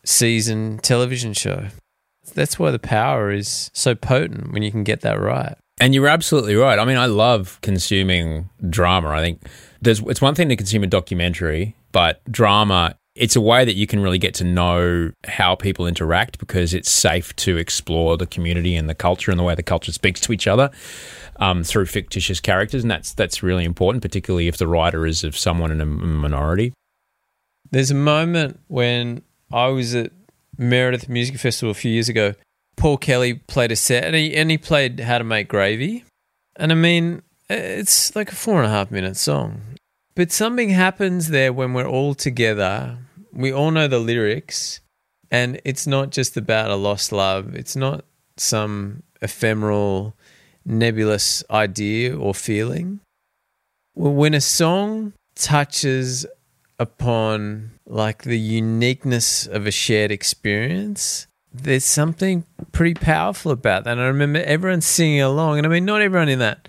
season 0.04 0.78
television 0.82 1.32
show 1.32 1.68
that's 2.30 2.58
why 2.58 2.70
the 2.70 2.78
power 2.78 3.30
is 3.30 3.70
so 3.74 3.94
potent 3.94 4.52
when 4.52 4.62
you 4.62 4.70
can 4.70 4.84
get 4.84 5.00
that 5.02 5.20
right 5.20 5.56
And 5.80 5.94
you're 5.94 6.08
absolutely 6.08 6.56
right. 6.56 6.78
I 6.78 6.84
mean, 6.84 6.98
I 6.98 7.06
love 7.06 7.58
consuming 7.62 8.50
drama. 8.68 9.08
I 9.08 9.20
think 9.20 9.42
there's 9.80 10.00
it's 10.00 10.20
one 10.20 10.34
thing 10.34 10.48
to 10.50 10.56
consume 10.56 10.84
a 10.84 10.86
documentary, 10.86 11.74
but 11.92 12.20
drama 12.30 12.96
it's 13.16 13.36
a 13.36 13.40
way 13.40 13.64
that 13.64 13.74
you 13.74 13.86
can 13.86 14.00
really 14.00 14.18
get 14.18 14.34
to 14.34 14.44
know 14.44 15.10
how 15.26 15.54
people 15.54 15.86
interact 15.86 16.38
because 16.38 16.72
it's 16.72 16.90
safe 16.90 17.34
to 17.36 17.56
explore 17.56 18.16
the 18.16 18.26
community 18.26 18.76
and 18.76 18.88
the 18.88 18.94
culture 18.94 19.30
and 19.30 19.38
the 19.38 19.44
way 19.44 19.54
the 19.54 19.62
culture 19.62 19.92
speaks 19.92 20.20
to 20.20 20.32
each 20.32 20.46
other 20.46 20.70
um, 21.40 21.64
through 21.64 21.86
fictitious 21.86 22.40
characters, 22.40 22.82
and 22.82 22.90
that's 22.90 23.12
that's 23.12 23.42
really 23.42 23.64
important, 23.64 24.02
particularly 24.02 24.48
if 24.48 24.58
the 24.58 24.68
writer 24.68 25.06
is 25.06 25.24
of 25.24 25.36
someone 25.36 25.70
in 25.70 25.80
a 25.80 25.86
minority. 25.86 26.72
There's 27.70 27.90
a 27.90 27.94
moment 27.94 28.60
when 28.68 29.22
I 29.52 29.68
was 29.68 29.94
at 29.94 30.12
Meredith 30.60 31.08
Music 31.08 31.38
Festival 31.38 31.70
a 31.70 31.74
few 31.74 31.90
years 31.90 32.08
ago. 32.10 32.34
Paul 32.76 32.98
Kelly 32.98 33.34
played 33.34 33.72
a 33.72 33.76
set 33.76 34.04
and 34.04 34.14
he, 34.14 34.36
and 34.36 34.50
he 34.50 34.58
played 34.58 35.00
How 35.00 35.18
to 35.18 35.24
Make 35.24 35.48
Gravy. 35.48 36.04
And 36.56 36.70
I 36.70 36.74
mean, 36.74 37.22
it's 37.48 38.14
like 38.14 38.30
a 38.30 38.34
four 38.34 38.58
and 38.58 38.66
a 38.66 38.70
half 38.70 38.90
minute 38.90 39.16
song. 39.16 39.62
But 40.14 40.30
something 40.30 40.68
happens 40.68 41.28
there 41.28 41.52
when 41.52 41.72
we're 41.72 41.88
all 41.88 42.14
together. 42.14 42.98
We 43.32 43.52
all 43.52 43.70
know 43.70 43.88
the 43.88 43.98
lyrics, 43.98 44.80
and 45.30 45.60
it's 45.64 45.86
not 45.86 46.10
just 46.10 46.36
about 46.36 46.70
a 46.70 46.74
lost 46.74 47.10
love. 47.10 47.54
It's 47.54 47.76
not 47.76 48.04
some 48.36 49.02
ephemeral, 49.22 50.14
nebulous 50.66 51.42
idea 51.50 52.16
or 52.16 52.34
feeling. 52.34 53.00
When 53.94 54.34
a 54.34 54.40
song 54.40 55.14
touches 55.34 56.26
upon 56.78 57.70
like 57.90 58.22
the 58.22 58.38
uniqueness 58.38 59.46
of 59.46 59.66
a 59.66 59.70
shared 59.70 60.12
experience, 60.12 61.26
there's 61.52 61.84
something 61.84 62.44
pretty 62.70 62.94
powerful 62.94 63.50
about 63.50 63.84
that. 63.84 63.92
And 63.92 64.00
I 64.00 64.06
remember 64.06 64.38
everyone 64.40 64.80
singing 64.80 65.20
along, 65.20 65.58
and 65.58 65.66
I 65.66 65.70
mean, 65.70 65.84
not 65.84 66.00
everyone 66.00 66.28
in 66.28 66.38
that 66.38 66.68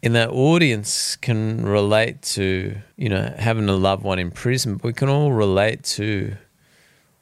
in 0.00 0.12
that 0.12 0.30
audience 0.30 1.16
can 1.16 1.66
relate 1.66 2.22
to 2.22 2.76
you 2.96 3.08
know 3.08 3.34
having 3.36 3.68
a 3.68 3.74
loved 3.74 4.04
one 4.04 4.20
in 4.20 4.30
prison, 4.30 4.76
but 4.76 4.84
we 4.84 4.92
can 4.92 5.08
all 5.08 5.32
relate 5.32 5.82
to 5.82 6.36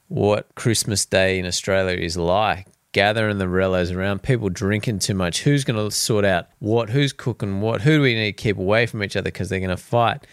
what 0.08 0.54
Christmas 0.54 1.06
Day 1.06 1.38
in 1.38 1.46
Australia 1.46 1.96
is 1.96 2.16
like. 2.16 2.66
Gathering 2.92 3.36
the 3.36 3.44
rellos 3.44 3.94
around, 3.94 4.22
people 4.22 4.48
drinking 4.48 5.00
too 5.00 5.12
much. 5.12 5.42
Who's 5.42 5.64
going 5.64 5.76
to 5.76 5.94
sort 5.94 6.24
out 6.24 6.46
what? 6.60 6.88
Who's 6.88 7.12
cooking 7.12 7.60
what? 7.60 7.82
Who 7.82 7.96
do 7.96 8.02
we 8.02 8.14
need 8.14 8.36
to 8.36 8.42
keep 8.42 8.56
away 8.56 8.86
from 8.86 9.02
each 9.02 9.16
other 9.16 9.24
because 9.24 9.50
they're 9.50 9.60
going 9.60 9.68
to 9.68 9.76
fight? 9.76 10.26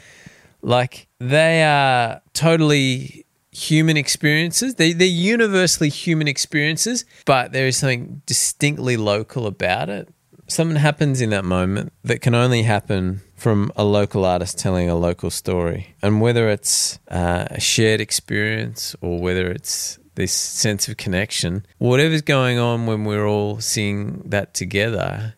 Like 0.63 1.07
they 1.19 1.63
are 1.63 2.21
totally 2.33 3.25
human 3.51 3.97
experiences. 3.97 4.75
They, 4.75 4.93
they're 4.93 5.07
universally 5.07 5.89
human 5.89 6.27
experiences, 6.27 7.05
but 7.25 7.51
there 7.51 7.67
is 7.67 7.77
something 7.77 8.21
distinctly 8.25 8.97
local 8.97 9.45
about 9.45 9.89
it. 9.89 10.09
Something 10.47 10.77
happens 10.77 11.21
in 11.21 11.29
that 11.29 11.45
moment 11.45 11.93
that 12.03 12.21
can 12.21 12.33
only 12.33 12.63
happen 12.63 13.21
from 13.35 13.71
a 13.75 13.83
local 13.83 14.25
artist 14.25 14.57
telling 14.57 14.89
a 14.89 14.95
local 14.95 15.29
story. 15.29 15.95
And 16.01 16.21
whether 16.21 16.49
it's 16.49 16.99
uh, 17.09 17.45
a 17.49 17.59
shared 17.59 18.01
experience 18.01 18.95
or 19.01 19.19
whether 19.19 19.51
it's 19.51 19.99
this 20.15 20.33
sense 20.33 20.87
of 20.87 20.97
connection, 20.97 21.65
whatever's 21.77 22.21
going 22.21 22.57
on 22.57 22.85
when 22.85 23.03
we're 23.03 23.25
all 23.25 23.59
seeing 23.59 24.21
that 24.25 24.53
together 24.53 25.35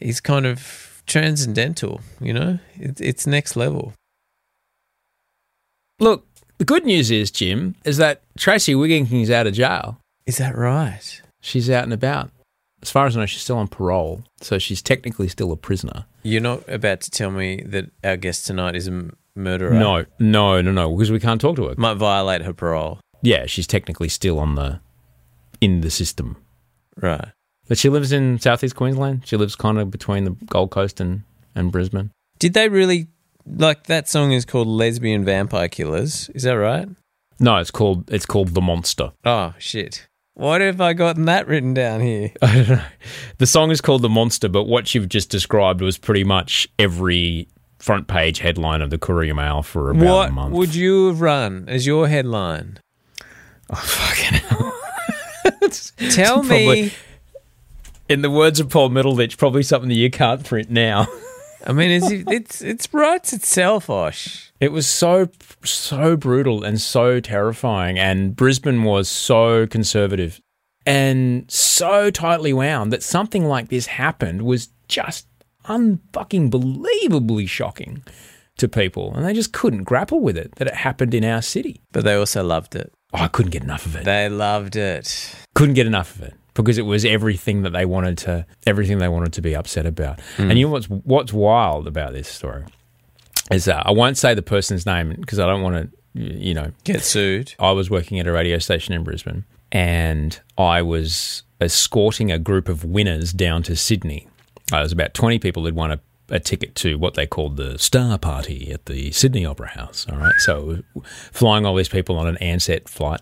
is 0.00 0.20
kind 0.20 0.46
of 0.46 1.02
transcendental, 1.06 2.00
you 2.20 2.32
know? 2.32 2.58
It, 2.74 3.00
it's 3.00 3.26
next 3.26 3.56
level. 3.56 3.94
Look, 6.02 6.26
the 6.58 6.64
good 6.64 6.84
news 6.84 7.12
is, 7.12 7.30
Jim, 7.30 7.76
is 7.84 7.96
that 7.98 8.22
Tracy 8.36 8.74
Wigginton's 8.74 9.30
out 9.30 9.46
of 9.46 9.54
jail. 9.54 10.00
Is 10.26 10.38
that 10.38 10.56
right? 10.56 11.22
She's 11.40 11.70
out 11.70 11.84
and 11.84 11.92
about. 11.92 12.32
As 12.82 12.90
far 12.90 13.06
as 13.06 13.16
I 13.16 13.20
know, 13.20 13.26
she's 13.26 13.42
still 13.42 13.58
on 13.58 13.68
parole, 13.68 14.24
so 14.40 14.58
she's 14.58 14.82
technically 14.82 15.28
still 15.28 15.52
a 15.52 15.56
prisoner. 15.56 16.06
You're 16.24 16.40
not 16.40 16.68
about 16.68 17.02
to 17.02 17.10
tell 17.12 17.30
me 17.30 17.62
that 17.66 17.92
our 18.02 18.16
guest 18.16 18.48
tonight 18.48 18.74
is 18.74 18.88
a 18.88 19.10
murderer. 19.36 19.74
No, 19.74 20.04
no, 20.18 20.60
no, 20.60 20.72
no, 20.72 20.90
because 20.90 21.12
we 21.12 21.20
can't 21.20 21.40
talk 21.40 21.54
to 21.54 21.68
her. 21.68 21.76
Might 21.76 21.98
violate 21.98 22.42
her 22.42 22.52
parole. 22.52 22.98
Yeah, 23.22 23.46
she's 23.46 23.68
technically 23.68 24.08
still 24.08 24.40
on 24.40 24.56
the 24.56 24.80
in 25.60 25.82
the 25.82 25.90
system. 25.90 26.36
Right. 27.00 27.28
But 27.68 27.78
she 27.78 27.88
lives 27.88 28.10
in 28.10 28.40
southeast 28.40 28.74
Queensland. 28.74 29.22
She 29.24 29.36
lives 29.36 29.54
kind 29.54 29.78
of 29.78 29.92
between 29.92 30.24
the 30.24 30.32
Gold 30.46 30.72
Coast 30.72 31.00
and, 31.00 31.22
and 31.54 31.70
Brisbane. 31.70 32.10
Did 32.40 32.54
they 32.54 32.68
really 32.68 33.06
like 33.46 33.84
that 33.86 34.08
song 34.08 34.32
is 34.32 34.44
called 34.44 34.68
Lesbian 34.68 35.24
Vampire 35.24 35.68
Killers. 35.68 36.28
Is 36.34 36.42
that 36.44 36.52
right? 36.52 36.88
No, 37.40 37.56
it's 37.56 37.70
called 37.70 38.10
it's 38.12 38.26
called 38.26 38.54
The 38.54 38.60
Monster. 38.60 39.12
Oh 39.24 39.54
shit. 39.58 40.06
What 40.34 40.60
have 40.62 40.80
I 40.80 40.94
gotten 40.94 41.26
that 41.26 41.46
written 41.46 41.74
down 41.74 42.00
here? 42.00 42.32
I 42.40 42.54
don't 42.54 42.68
know. 42.70 42.82
The 43.38 43.46
song 43.46 43.70
is 43.70 43.82
called 43.82 44.00
The 44.02 44.08
Monster, 44.08 44.48
but 44.48 44.64
what 44.64 44.94
you've 44.94 45.10
just 45.10 45.28
described 45.28 45.82
was 45.82 45.98
pretty 45.98 46.24
much 46.24 46.66
every 46.78 47.48
front 47.78 48.06
page 48.08 48.38
headline 48.38 48.80
of 48.80 48.88
the 48.88 48.96
Courier 48.96 49.34
Mail 49.34 49.62
for 49.62 49.90
about 49.90 50.04
what 50.06 50.28
a 50.30 50.32
month. 50.32 50.54
would 50.54 50.74
you 50.74 51.08
have 51.08 51.20
run 51.20 51.64
as 51.68 51.86
your 51.86 52.08
headline? 52.08 52.78
Oh, 53.68 53.74
fucking 53.76 54.38
hell. 54.38 54.78
Tell 56.12 56.36
Probably- 56.40 56.82
me. 56.84 56.92
In 58.08 58.20
the 58.22 58.30
words 58.30 58.60
of 58.60 58.68
Paul 58.70 58.90
Middleditch, 58.90 59.36
probably 59.38 59.62
something 59.62 59.88
that 59.88 59.94
you 59.96 60.10
can't 60.10 60.44
print 60.44 60.70
now. 60.70 61.06
I 61.66 61.72
mean, 61.72 61.90
it's 61.90 62.10
it's 62.10 62.62
it's 62.62 62.92
writes 62.92 63.32
itself, 63.32 63.88
Osh. 63.88 64.52
It 64.60 64.72
was 64.72 64.86
so 64.86 65.28
so 65.64 66.16
brutal 66.16 66.64
and 66.64 66.80
so 66.80 67.20
terrifying, 67.20 67.98
and 67.98 68.34
Brisbane 68.34 68.84
was 68.84 69.08
so 69.08 69.66
conservative 69.66 70.40
and 70.84 71.50
so 71.50 72.10
tightly 72.10 72.52
wound 72.52 72.92
that 72.92 73.02
something 73.02 73.44
like 73.44 73.68
this 73.68 73.86
happened 73.86 74.42
was 74.42 74.68
just 74.88 75.26
unfucking 75.66 76.50
believably 76.50 77.48
shocking 77.48 78.02
to 78.58 78.68
people, 78.68 79.14
and 79.14 79.24
they 79.24 79.32
just 79.32 79.52
couldn't 79.52 79.84
grapple 79.84 80.20
with 80.20 80.36
it 80.36 80.54
that 80.56 80.68
it 80.68 80.74
happened 80.74 81.14
in 81.14 81.24
our 81.24 81.42
city. 81.42 81.80
But 81.92 82.04
they 82.04 82.14
also 82.14 82.42
loved 82.42 82.74
it. 82.74 82.92
Oh, 83.12 83.18
I 83.18 83.28
couldn't 83.28 83.52
get 83.52 83.62
enough 83.62 83.86
of 83.86 83.96
it. 83.96 84.04
They 84.04 84.28
loved 84.28 84.76
it. 84.76 85.34
couldn't 85.54 85.74
get 85.74 85.86
enough 85.86 86.16
of 86.16 86.22
it 86.22 86.34
because 86.54 86.78
it 86.78 86.82
was 86.82 87.04
everything 87.04 87.62
that 87.62 87.70
they 87.70 87.84
wanted 87.84 88.18
to 88.18 88.46
everything 88.66 88.98
they 88.98 89.08
wanted 89.08 89.32
to 89.34 89.42
be 89.42 89.54
upset 89.54 89.86
about. 89.86 90.18
And 90.38 90.58
you 90.58 90.66
know 90.66 90.72
what's 90.72 90.86
what's 90.86 91.32
wild 91.32 91.86
about 91.86 92.12
this 92.12 92.28
story 92.28 92.64
is 93.50 93.64
that 93.66 93.86
I 93.86 93.90
won't 93.90 94.16
say 94.16 94.34
the 94.34 94.42
person's 94.42 94.86
name 94.86 95.14
because 95.20 95.38
I 95.38 95.46
don't 95.46 95.62
want 95.62 95.76
to 95.76 96.20
you 96.20 96.54
know 96.54 96.72
Get 96.84 97.02
sued. 97.02 97.54
I 97.58 97.72
was 97.72 97.90
working 97.90 98.18
at 98.18 98.26
a 98.26 98.32
radio 98.32 98.58
station 98.58 98.94
in 98.94 99.02
Brisbane 99.04 99.44
and 99.70 100.38
I 100.58 100.82
was 100.82 101.42
escorting 101.60 102.30
a 102.30 102.38
group 102.38 102.68
of 102.68 102.84
winners 102.84 103.32
down 103.32 103.62
to 103.64 103.76
Sydney. 103.76 104.28
Uh, 104.70 104.76
there 104.76 104.82
was 104.82 104.92
about 104.92 105.14
20 105.14 105.38
people 105.38 105.64
who'd 105.64 105.74
won 105.74 105.92
a, 105.92 106.00
a 106.28 106.40
ticket 106.40 106.74
to 106.76 106.98
what 106.98 107.14
they 107.14 107.26
called 107.26 107.56
the 107.56 107.78
Star 107.78 108.18
Party 108.18 108.70
at 108.72 108.86
the 108.86 109.12
Sydney 109.12 109.46
Opera 109.46 109.68
House. 109.68 110.06
All 110.10 110.18
right. 110.18 110.34
So 110.38 110.82
flying 111.32 111.64
all 111.64 111.74
these 111.74 111.88
people 111.88 112.18
on 112.18 112.26
an 112.26 112.36
Ansett 112.36 112.88
flight 112.88 113.20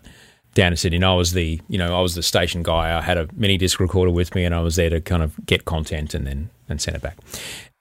down 0.53 0.71
to 0.71 0.77
Sydney. 0.77 0.97
And 0.97 1.05
I 1.05 1.13
was 1.13 1.33
the, 1.33 1.61
you 1.67 1.77
know, 1.77 1.97
I 1.97 2.01
was 2.01 2.15
the 2.15 2.23
station 2.23 2.63
guy. 2.63 2.97
I 2.97 3.01
had 3.01 3.17
a 3.17 3.27
mini 3.33 3.57
disc 3.57 3.79
recorder 3.79 4.11
with 4.11 4.35
me 4.35 4.45
and 4.45 4.53
I 4.53 4.61
was 4.61 4.75
there 4.75 4.89
to 4.89 5.01
kind 5.01 5.23
of 5.23 5.33
get 5.45 5.65
content 5.65 6.13
and 6.13 6.27
then 6.27 6.49
and 6.69 6.81
send 6.81 6.95
it 6.95 7.01
back. 7.01 7.17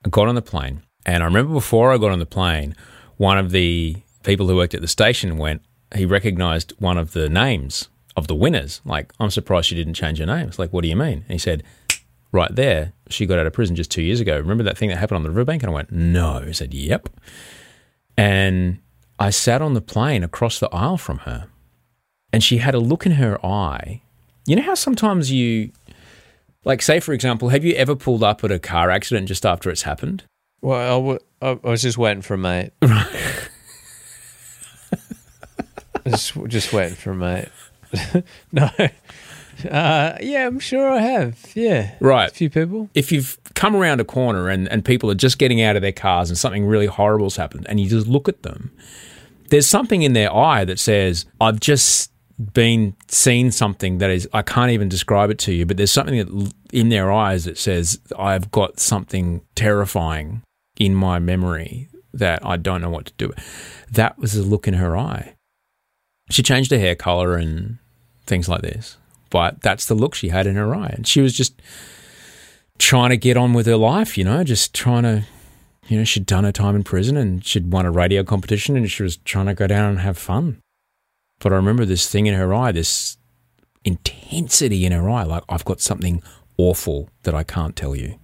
I 0.04 0.08
got 0.08 0.28
on 0.28 0.34
the 0.34 0.42
plane 0.42 0.82
and 1.06 1.22
I 1.22 1.26
remember 1.26 1.52
before 1.52 1.92
I 1.92 1.98
got 1.98 2.10
on 2.10 2.18
the 2.18 2.26
plane, 2.26 2.74
one 3.16 3.38
of 3.38 3.50
the 3.50 3.96
people 4.22 4.48
who 4.48 4.56
worked 4.56 4.74
at 4.74 4.80
the 4.80 4.88
station 4.88 5.38
went, 5.38 5.62
he 5.94 6.04
recognized 6.04 6.72
one 6.78 6.98
of 6.98 7.12
the 7.12 7.28
names 7.28 7.88
of 8.16 8.26
the 8.26 8.34
winners. 8.34 8.80
Like, 8.84 9.12
I'm 9.18 9.30
surprised 9.30 9.68
she 9.68 9.74
didn't 9.74 9.94
change 9.94 10.18
her 10.18 10.26
name. 10.26 10.48
It's 10.48 10.58
like, 10.58 10.72
what 10.72 10.82
do 10.82 10.88
you 10.88 10.96
mean? 10.96 11.24
And 11.24 11.30
he 11.30 11.38
said, 11.38 11.62
right 12.32 12.54
there, 12.54 12.92
she 13.08 13.26
got 13.26 13.38
out 13.38 13.46
of 13.46 13.52
prison 13.52 13.76
just 13.76 13.90
two 13.90 14.02
years 14.02 14.20
ago. 14.20 14.38
Remember 14.38 14.62
that 14.64 14.78
thing 14.78 14.88
that 14.90 14.98
happened 14.98 15.16
on 15.16 15.22
the 15.22 15.30
riverbank? 15.30 15.62
And 15.62 15.70
I 15.70 15.74
went, 15.74 15.90
no. 15.90 16.40
He 16.40 16.52
said, 16.52 16.74
yep. 16.74 17.08
And 18.16 18.78
I 19.18 19.30
sat 19.30 19.62
on 19.62 19.74
the 19.74 19.80
plane 19.80 20.22
across 20.22 20.60
the 20.60 20.68
aisle 20.68 20.96
from 20.96 21.18
her 21.18 21.48
and 22.32 22.42
she 22.42 22.58
had 22.58 22.74
a 22.74 22.78
look 22.80 23.06
in 23.06 23.12
her 23.12 23.44
eye. 23.44 24.02
You 24.46 24.56
know 24.56 24.62
how 24.62 24.74
sometimes 24.74 25.30
you, 25.30 25.70
like, 26.64 26.82
say, 26.82 27.00
for 27.00 27.12
example, 27.12 27.50
have 27.50 27.64
you 27.64 27.74
ever 27.74 27.94
pulled 27.94 28.22
up 28.22 28.42
at 28.44 28.50
a 28.50 28.58
car 28.58 28.90
accident 28.90 29.28
just 29.28 29.44
after 29.46 29.70
it's 29.70 29.82
happened? 29.82 30.24
Well, 30.62 30.76
I, 30.80 31.00
w- 31.00 31.18
I 31.64 31.70
was 31.70 31.82
just 31.82 31.98
waiting 31.98 32.22
for 32.22 32.34
a 32.34 32.38
mate. 32.38 32.70
just 36.06 36.34
just 36.48 36.72
waiting 36.72 36.96
for 36.96 37.12
a 37.12 37.16
mate. 37.16 37.48
no. 38.52 38.68
Uh, 39.68 40.16
yeah, 40.22 40.46
I'm 40.46 40.58
sure 40.58 40.90
I 40.90 41.00
have. 41.00 41.38
Yeah. 41.54 41.94
Right. 42.00 42.30
A 42.30 42.34
few 42.34 42.48
people. 42.48 42.88
if 42.94 43.12
you've 43.12 43.38
come 43.54 43.76
around 43.76 44.00
a 44.00 44.04
corner 44.04 44.48
and, 44.48 44.68
and 44.68 44.84
people 44.84 45.10
are 45.10 45.14
just 45.14 45.38
getting 45.38 45.60
out 45.60 45.76
of 45.76 45.82
their 45.82 45.92
cars 45.92 46.30
and 46.30 46.38
something 46.38 46.64
really 46.64 46.86
horrible's 46.86 47.36
happened 47.36 47.66
and 47.68 47.78
you 47.78 47.88
just 47.88 48.06
look 48.06 48.28
at 48.28 48.42
them, 48.42 48.72
there's 49.50 49.66
something 49.66 50.02
in 50.02 50.14
their 50.14 50.34
eye 50.34 50.64
that 50.64 50.78
says, 50.78 51.26
I've 51.40 51.60
just 51.60 52.09
been 52.40 52.96
seen 53.08 53.50
something 53.50 53.98
that 53.98 54.10
is, 54.10 54.28
I 54.32 54.42
can't 54.42 54.70
even 54.70 54.88
describe 54.88 55.30
it 55.30 55.38
to 55.40 55.52
you, 55.52 55.66
but 55.66 55.76
there's 55.76 55.90
something 55.90 56.16
that, 56.16 56.52
in 56.72 56.88
their 56.88 57.12
eyes 57.12 57.44
that 57.44 57.58
says, 57.58 58.00
I've 58.18 58.50
got 58.50 58.80
something 58.80 59.42
terrifying 59.54 60.42
in 60.78 60.94
my 60.94 61.18
memory 61.18 61.88
that 62.14 62.44
I 62.44 62.56
don't 62.56 62.80
know 62.80 62.90
what 62.90 63.06
to 63.06 63.12
do. 63.16 63.32
That 63.90 64.18
was 64.18 64.32
the 64.32 64.42
look 64.42 64.66
in 64.66 64.74
her 64.74 64.96
eye. 64.96 65.34
She 66.30 66.42
changed 66.42 66.70
her 66.70 66.78
hair 66.78 66.94
color 66.94 67.36
and 67.36 67.78
things 68.26 68.48
like 68.48 68.62
this, 68.62 68.96
but 69.28 69.60
that's 69.60 69.86
the 69.86 69.94
look 69.94 70.14
she 70.14 70.28
had 70.28 70.46
in 70.46 70.56
her 70.56 70.74
eye. 70.74 70.92
And 70.94 71.06
she 71.06 71.20
was 71.20 71.34
just 71.34 71.60
trying 72.78 73.10
to 73.10 73.16
get 73.16 73.36
on 73.36 73.52
with 73.52 73.66
her 73.66 73.76
life, 73.76 74.16
you 74.16 74.24
know, 74.24 74.42
just 74.44 74.72
trying 74.72 75.02
to, 75.02 75.24
you 75.88 75.98
know, 75.98 76.04
she'd 76.04 76.26
done 76.26 76.44
her 76.44 76.52
time 76.52 76.76
in 76.76 76.84
prison 76.84 77.16
and 77.16 77.44
she'd 77.44 77.70
won 77.70 77.84
a 77.84 77.90
radio 77.90 78.24
competition 78.24 78.76
and 78.76 78.90
she 78.90 79.02
was 79.02 79.18
trying 79.18 79.46
to 79.46 79.54
go 79.54 79.66
down 79.66 79.90
and 79.90 80.00
have 80.00 80.16
fun. 80.16 80.60
But 81.40 81.52
I 81.52 81.56
remember 81.56 81.84
this 81.84 82.08
thing 82.08 82.26
in 82.26 82.34
her 82.34 82.54
eye, 82.54 82.72
this 82.72 83.16
intensity 83.84 84.84
in 84.84 84.92
her 84.92 85.08
eye, 85.08 85.24
like 85.24 85.42
I've 85.48 85.64
got 85.64 85.80
something 85.80 86.22
awful 86.56 87.08
that 87.22 87.34
I 87.34 87.42
can't 87.42 87.74
tell 87.74 87.96
you 87.96 88.18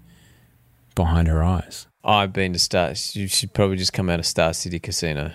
behind 0.94 1.26
her 1.28 1.42
eyes. 1.42 1.86
I've 2.04 2.32
been 2.32 2.52
to 2.52 2.58
Star. 2.58 2.92
You 3.12 3.26
should 3.26 3.52
probably 3.52 3.76
just 3.76 3.92
come 3.92 4.08
out 4.10 4.20
of 4.20 4.26
Star 4.26 4.52
City 4.52 4.78
Casino. 4.78 5.32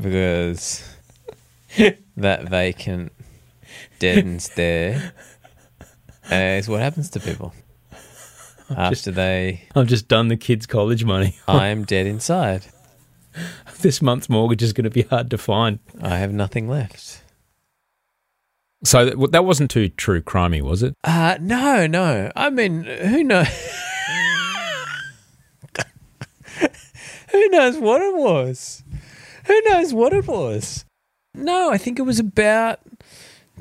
because 0.00 0.84
that 2.16 2.48
vacant, 2.48 3.12
dead 3.98 4.40
stare 4.42 5.12
is 6.30 6.68
what 6.68 6.80
happens 6.80 7.10
to 7.10 7.20
people 7.20 7.54
after 8.76 9.10
they. 9.10 9.62
I've 9.74 9.86
just 9.86 10.06
done 10.08 10.28
the 10.28 10.36
kids' 10.36 10.66
college 10.66 11.04
money. 11.04 11.38
I 11.48 11.68
am 11.68 11.84
dead 11.84 12.06
inside. 12.06 12.66
this 13.82 14.02
month's 14.02 14.28
mortgage 14.28 14.62
is 14.62 14.72
going 14.72 14.84
to 14.84 14.90
be 14.90 15.02
hard 15.02 15.30
to 15.30 15.38
find. 15.38 15.78
I 16.00 16.18
have 16.18 16.32
nothing 16.32 16.68
left. 16.68 17.22
So 18.84 19.06
that, 19.06 19.32
that 19.32 19.44
wasn't 19.44 19.70
too 19.70 19.88
true 19.88 20.22
crimey, 20.22 20.62
was 20.62 20.82
it? 20.82 20.94
Uh, 21.02 21.38
no, 21.40 21.86
no. 21.86 22.30
I 22.36 22.50
mean, 22.50 22.84
who 22.84 23.24
knows? 23.24 23.48
who 27.30 27.48
knows 27.48 27.78
what 27.78 28.02
it 28.02 28.14
was? 28.14 28.84
Who 29.46 29.60
knows 29.68 29.94
what 29.94 30.12
it 30.12 30.26
was? 30.26 30.84
No, 31.34 31.70
I 31.70 31.78
think 31.78 31.98
it 31.98 32.02
was 32.02 32.18
about 32.18 32.80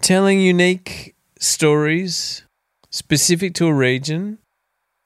telling 0.01 0.39
unique 0.39 1.15
stories 1.39 2.43
specific 2.89 3.54
to 3.56 3.67
a 3.67 3.73
region 3.73 4.39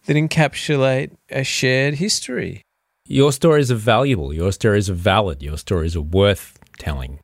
that 0.05 0.15
encapsulate 0.15 1.11
a 1.29 1.43
shared 1.43 1.95
history. 1.95 2.63
Your 3.11 3.31
stories 3.31 3.71
are 3.71 3.75
valuable. 3.75 4.31
Your 4.31 4.51
stories 4.51 4.87
are 4.87 4.93
valid. 4.93 5.41
Your 5.41 5.57
stories 5.57 5.95
are 5.95 6.01
worth 6.01 6.59
telling. 6.77 7.19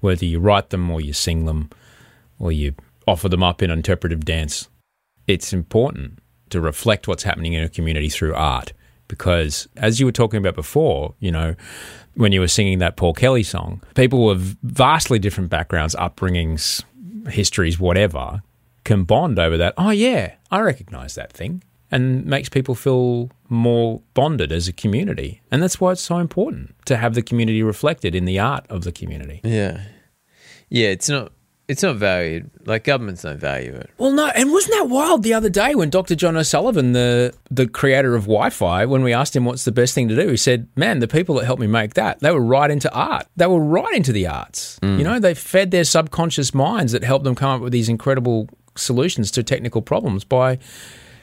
Whether 0.00 0.24
you 0.24 0.40
write 0.40 0.70
them 0.70 0.90
or 0.90 0.98
you 1.02 1.12
sing 1.12 1.44
them 1.44 1.68
or 2.38 2.52
you 2.52 2.74
offer 3.06 3.28
them 3.28 3.42
up 3.42 3.60
in 3.60 3.70
interpretive 3.70 4.24
dance, 4.24 4.70
it's 5.26 5.52
important 5.52 6.20
to 6.48 6.58
reflect 6.62 7.06
what's 7.06 7.24
happening 7.24 7.52
in 7.52 7.62
a 7.62 7.68
community 7.68 8.08
through 8.08 8.34
art. 8.34 8.72
Because 9.08 9.68
as 9.76 10.00
you 10.00 10.06
were 10.06 10.12
talking 10.12 10.38
about 10.38 10.54
before, 10.54 11.14
you 11.20 11.30
know, 11.30 11.54
when 12.14 12.32
you 12.32 12.40
were 12.40 12.48
singing 12.48 12.78
that 12.78 12.96
Paul 12.96 13.12
Kelly 13.12 13.42
song, 13.42 13.82
people 13.94 14.24
with 14.24 14.56
vastly 14.62 15.18
different 15.18 15.50
backgrounds, 15.50 15.94
upbringings, 15.96 16.82
histories, 17.28 17.78
whatever, 17.78 18.42
can 18.84 19.04
bond 19.04 19.38
over 19.38 19.58
that. 19.58 19.74
Oh, 19.76 19.90
yeah, 19.90 20.36
I 20.50 20.60
recognize 20.60 21.14
that 21.16 21.30
thing. 21.30 21.62
And 21.90 22.26
makes 22.26 22.48
people 22.48 22.74
feel 22.74 23.30
more 23.48 24.02
bonded 24.14 24.50
as 24.50 24.66
a 24.66 24.72
community. 24.72 25.40
And 25.52 25.62
that's 25.62 25.80
why 25.80 25.92
it's 25.92 26.02
so 26.02 26.18
important 26.18 26.74
to 26.86 26.96
have 26.96 27.14
the 27.14 27.22
community 27.22 27.62
reflected 27.62 28.14
in 28.14 28.24
the 28.24 28.40
art 28.40 28.66
of 28.68 28.82
the 28.82 28.90
community. 28.90 29.40
Yeah. 29.44 29.82
Yeah, 30.68 30.88
it's 30.88 31.08
not 31.08 31.32
it's 31.68 31.82
not 31.82 31.96
valued. 31.96 32.50
Like 32.64 32.84
governments 32.84 33.22
don't 33.22 33.38
value 33.38 33.74
it. 33.74 33.90
Well, 33.98 34.12
no, 34.12 34.28
and 34.28 34.52
wasn't 34.52 34.74
that 34.74 34.88
wild 34.88 35.24
the 35.24 35.34
other 35.34 35.48
day 35.48 35.74
when 35.74 35.90
Dr. 35.90 36.14
John 36.14 36.36
O'Sullivan, 36.36 36.92
the 36.92 37.34
the 37.50 37.66
creator 37.66 38.14
of 38.14 38.22
Wi-Fi, 38.24 38.86
when 38.86 39.02
we 39.02 39.12
asked 39.12 39.34
him 39.34 39.44
what's 39.44 39.64
the 39.64 39.72
best 39.72 39.94
thing 39.94 40.08
to 40.08 40.16
do, 40.16 40.28
he 40.28 40.36
said, 40.36 40.68
"Man, 40.76 41.00
the 41.00 41.08
people 41.08 41.36
that 41.36 41.44
helped 41.44 41.60
me 41.60 41.66
make 41.66 41.94
that, 41.94 42.20
they 42.20 42.30
were 42.30 42.40
right 42.40 42.70
into 42.70 42.92
art. 42.92 43.26
They 43.36 43.46
were 43.46 43.60
right 43.60 43.94
into 43.94 44.12
the 44.12 44.26
arts. 44.28 44.78
You 44.82 44.88
mm. 44.88 45.02
know, 45.02 45.18
they 45.18 45.34
fed 45.34 45.70
their 45.72 45.84
subconscious 45.84 46.54
minds 46.54 46.92
that 46.92 47.02
helped 47.02 47.24
them 47.24 47.34
come 47.34 47.56
up 47.56 47.60
with 47.60 47.72
these 47.72 47.88
incredible 47.88 48.48
solutions 48.76 49.30
to 49.32 49.42
technical 49.42 49.82
problems 49.82 50.22
by, 50.22 50.58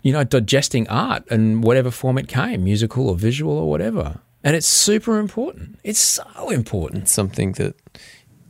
you 0.04 0.14
know, 0.14 0.24
digesting 0.24 0.88
art 0.90 1.28
in 1.32 1.62
whatever 1.62 1.90
form 1.90 2.18
it 2.20 2.28
came, 2.28 2.64
musical 2.64 3.10
or 3.10 3.16
visual 3.16 3.58
or 3.58 3.70
whatever. 3.70 4.20
And 4.44 4.56
it's 4.56 4.68
super 4.68 5.18
important. 5.18 5.80
It's 5.84 6.00
so 6.00 6.50
important. 6.50 7.04
It's 7.04 7.14
something 7.14 7.54
that 7.54 7.76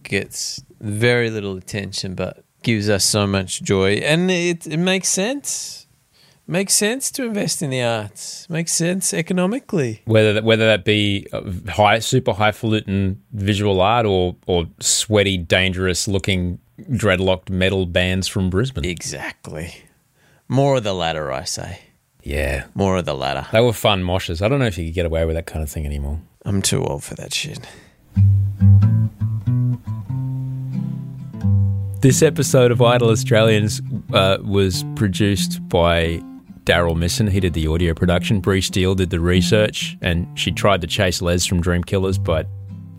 gets 0.03 0.61
very 0.81 1.29
little 1.29 1.55
attention 1.55 2.15
but 2.15 2.43
gives 2.61 2.89
us 2.89 3.05
so 3.05 3.25
much 3.25 3.61
joy 3.61 3.95
and 3.95 4.29
it, 4.29 4.67
it 4.67 4.77
makes 4.77 5.07
sense 5.07 5.83
Makes 6.45 6.73
sense 6.73 7.09
to 7.11 7.23
invest 7.23 7.61
in 7.61 7.69
the 7.69 7.81
arts. 7.81 8.49
Makes 8.49 8.73
sense 8.73 9.13
economically. 9.13 10.01
Whether 10.03 10.33
that, 10.33 10.43
whether 10.43 10.65
that 10.65 10.83
be 10.83 11.25
uh, 11.31 11.41
high, 11.69 11.99
super 11.99 12.33
highfalutin 12.33 13.21
visual 13.31 13.79
art 13.79 14.05
or 14.05 14.35
or 14.45 14.65
sweaty, 14.81 15.37
dangerous 15.37 16.05
looking 16.05 16.59
dreadlocked 16.91 17.49
metal 17.49 17.85
bands 17.85 18.27
from 18.27 18.49
Brisbane. 18.49 18.83
Exactly. 18.83 19.73
More 20.47 20.77
of 20.77 20.83
the 20.83 20.93
latter, 20.93 21.31
I 21.31 21.43
say. 21.45 21.79
Yeah, 22.23 22.65
More 22.73 22.97
of 22.97 23.05
the 23.05 23.13
latter. 23.15 23.45
they 23.51 23.59
were 23.59 23.73
fun 23.73 24.01
moshes. 24.03 24.41
I 24.41 24.47
don't 24.47 24.59
know 24.59 24.65
if 24.65 24.77
you 24.77 24.85
could 24.85 24.93
get 24.93 25.05
away 25.05 25.25
with 25.25 25.35
that 25.35 25.45
kind 25.45 25.61
of 25.61 25.69
thing 25.69 25.85
anymore. 25.85 26.21
I'm 26.45 26.61
too 26.61 26.83
old 26.83 27.03
for 27.03 27.15
that 27.15 27.33
shit. 27.33 27.59
This 32.01 32.21
episode 32.21 32.71
of 32.71 32.81
Idle 32.81 33.09
Australians 33.09 33.81
uh, 34.13 34.37
was 34.41 34.83
produced 34.95 35.65
by 35.69 36.21
Daryl 36.65 36.97
Misson. 36.97 37.27
He 37.29 37.39
did 37.39 37.53
the 37.53 37.67
audio 37.67 37.93
production. 37.93 38.41
Bree 38.41 38.59
Steele 38.61 38.93
did 38.95 39.09
the 39.09 39.21
research, 39.21 39.97
and 40.01 40.27
she 40.37 40.51
tried 40.51 40.81
to 40.81 40.87
chase 40.87 41.21
Les 41.21 41.45
from 41.45 41.61
Dream 41.61 41.81
Killers, 41.83 42.17
but 42.17 42.47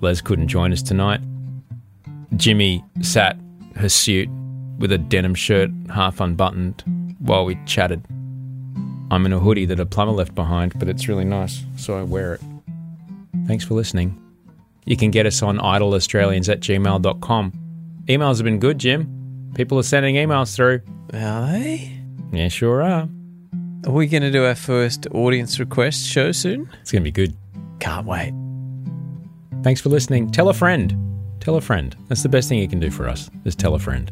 Les 0.00 0.20
couldn't 0.22 0.48
join 0.48 0.72
us 0.72 0.82
tonight. 0.82 1.20
Jimmy 2.36 2.82
sat 3.02 3.38
hirsute 3.76 4.28
with 4.78 4.90
a 4.90 4.98
denim 4.98 5.34
shirt 5.34 5.70
half 5.94 6.20
unbuttoned 6.20 6.82
while 7.24 7.44
we 7.44 7.58
chatted. 7.66 8.04
I'm 9.10 9.26
in 9.26 9.32
a 9.32 9.38
hoodie 9.38 9.66
that 9.66 9.80
a 9.80 9.86
plumber 9.86 10.12
left 10.12 10.34
behind, 10.34 10.78
but 10.78 10.88
it's 10.88 11.08
really 11.08 11.24
nice, 11.24 11.62
so 11.76 11.98
I 11.98 12.02
wear 12.02 12.34
it. 12.34 12.40
Thanks 13.46 13.64
for 13.64 13.74
listening. 13.74 14.20
You 14.86 14.96
can 14.96 15.10
get 15.10 15.26
us 15.26 15.42
on 15.42 15.58
idleaustralians 15.58 16.48
at 16.50 16.60
gmail.com. 16.60 17.52
Emails 18.06 18.36
have 18.36 18.44
been 18.44 18.58
good, 18.58 18.78
Jim. 18.78 19.52
People 19.54 19.78
are 19.78 19.82
sending 19.84 20.16
emails 20.16 20.54
through. 20.54 20.80
Are 21.12 21.46
they? 21.46 21.92
Yeah, 22.32 22.48
sure 22.48 22.82
are. 22.82 23.08
Are 23.86 23.92
we 23.92 24.06
going 24.06 24.22
to 24.22 24.30
do 24.30 24.44
our 24.44 24.54
first 24.54 25.06
audience 25.12 25.58
request 25.58 26.06
show 26.06 26.32
soon? 26.32 26.68
It's 26.80 26.90
going 26.90 27.02
to 27.02 27.04
be 27.04 27.12
good. 27.12 27.36
Can't 27.80 28.06
wait. 28.06 28.32
Thanks 29.62 29.80
for 29.80 29.88
listening. 29.88 30.30
Tell 30.30 30.48
a 30.48 30.54
friend. 30.54 30.96
Tell 31.40 31.56
a 31.56 31.60
friend. 31.60 31.94
That's 32.08 32.22
the 32.22 32.28
best 32.28 32.48
thing 32.48 32.58
you 32.58 32.68
can 32.68 32.80
do 32.80 32.90
for 32.90 33.08
us, 33.08 33.30
is 33.44 33.54
tell 33.54 33.74
a 33.74 33.78
friend. 33.78 34.10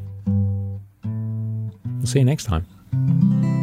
We'll 1.98 2.06
see 2.06 2.18
you 2.18 2.24
next 2.24 2.44
time. 2.44 2.66
Música 2.92 3.61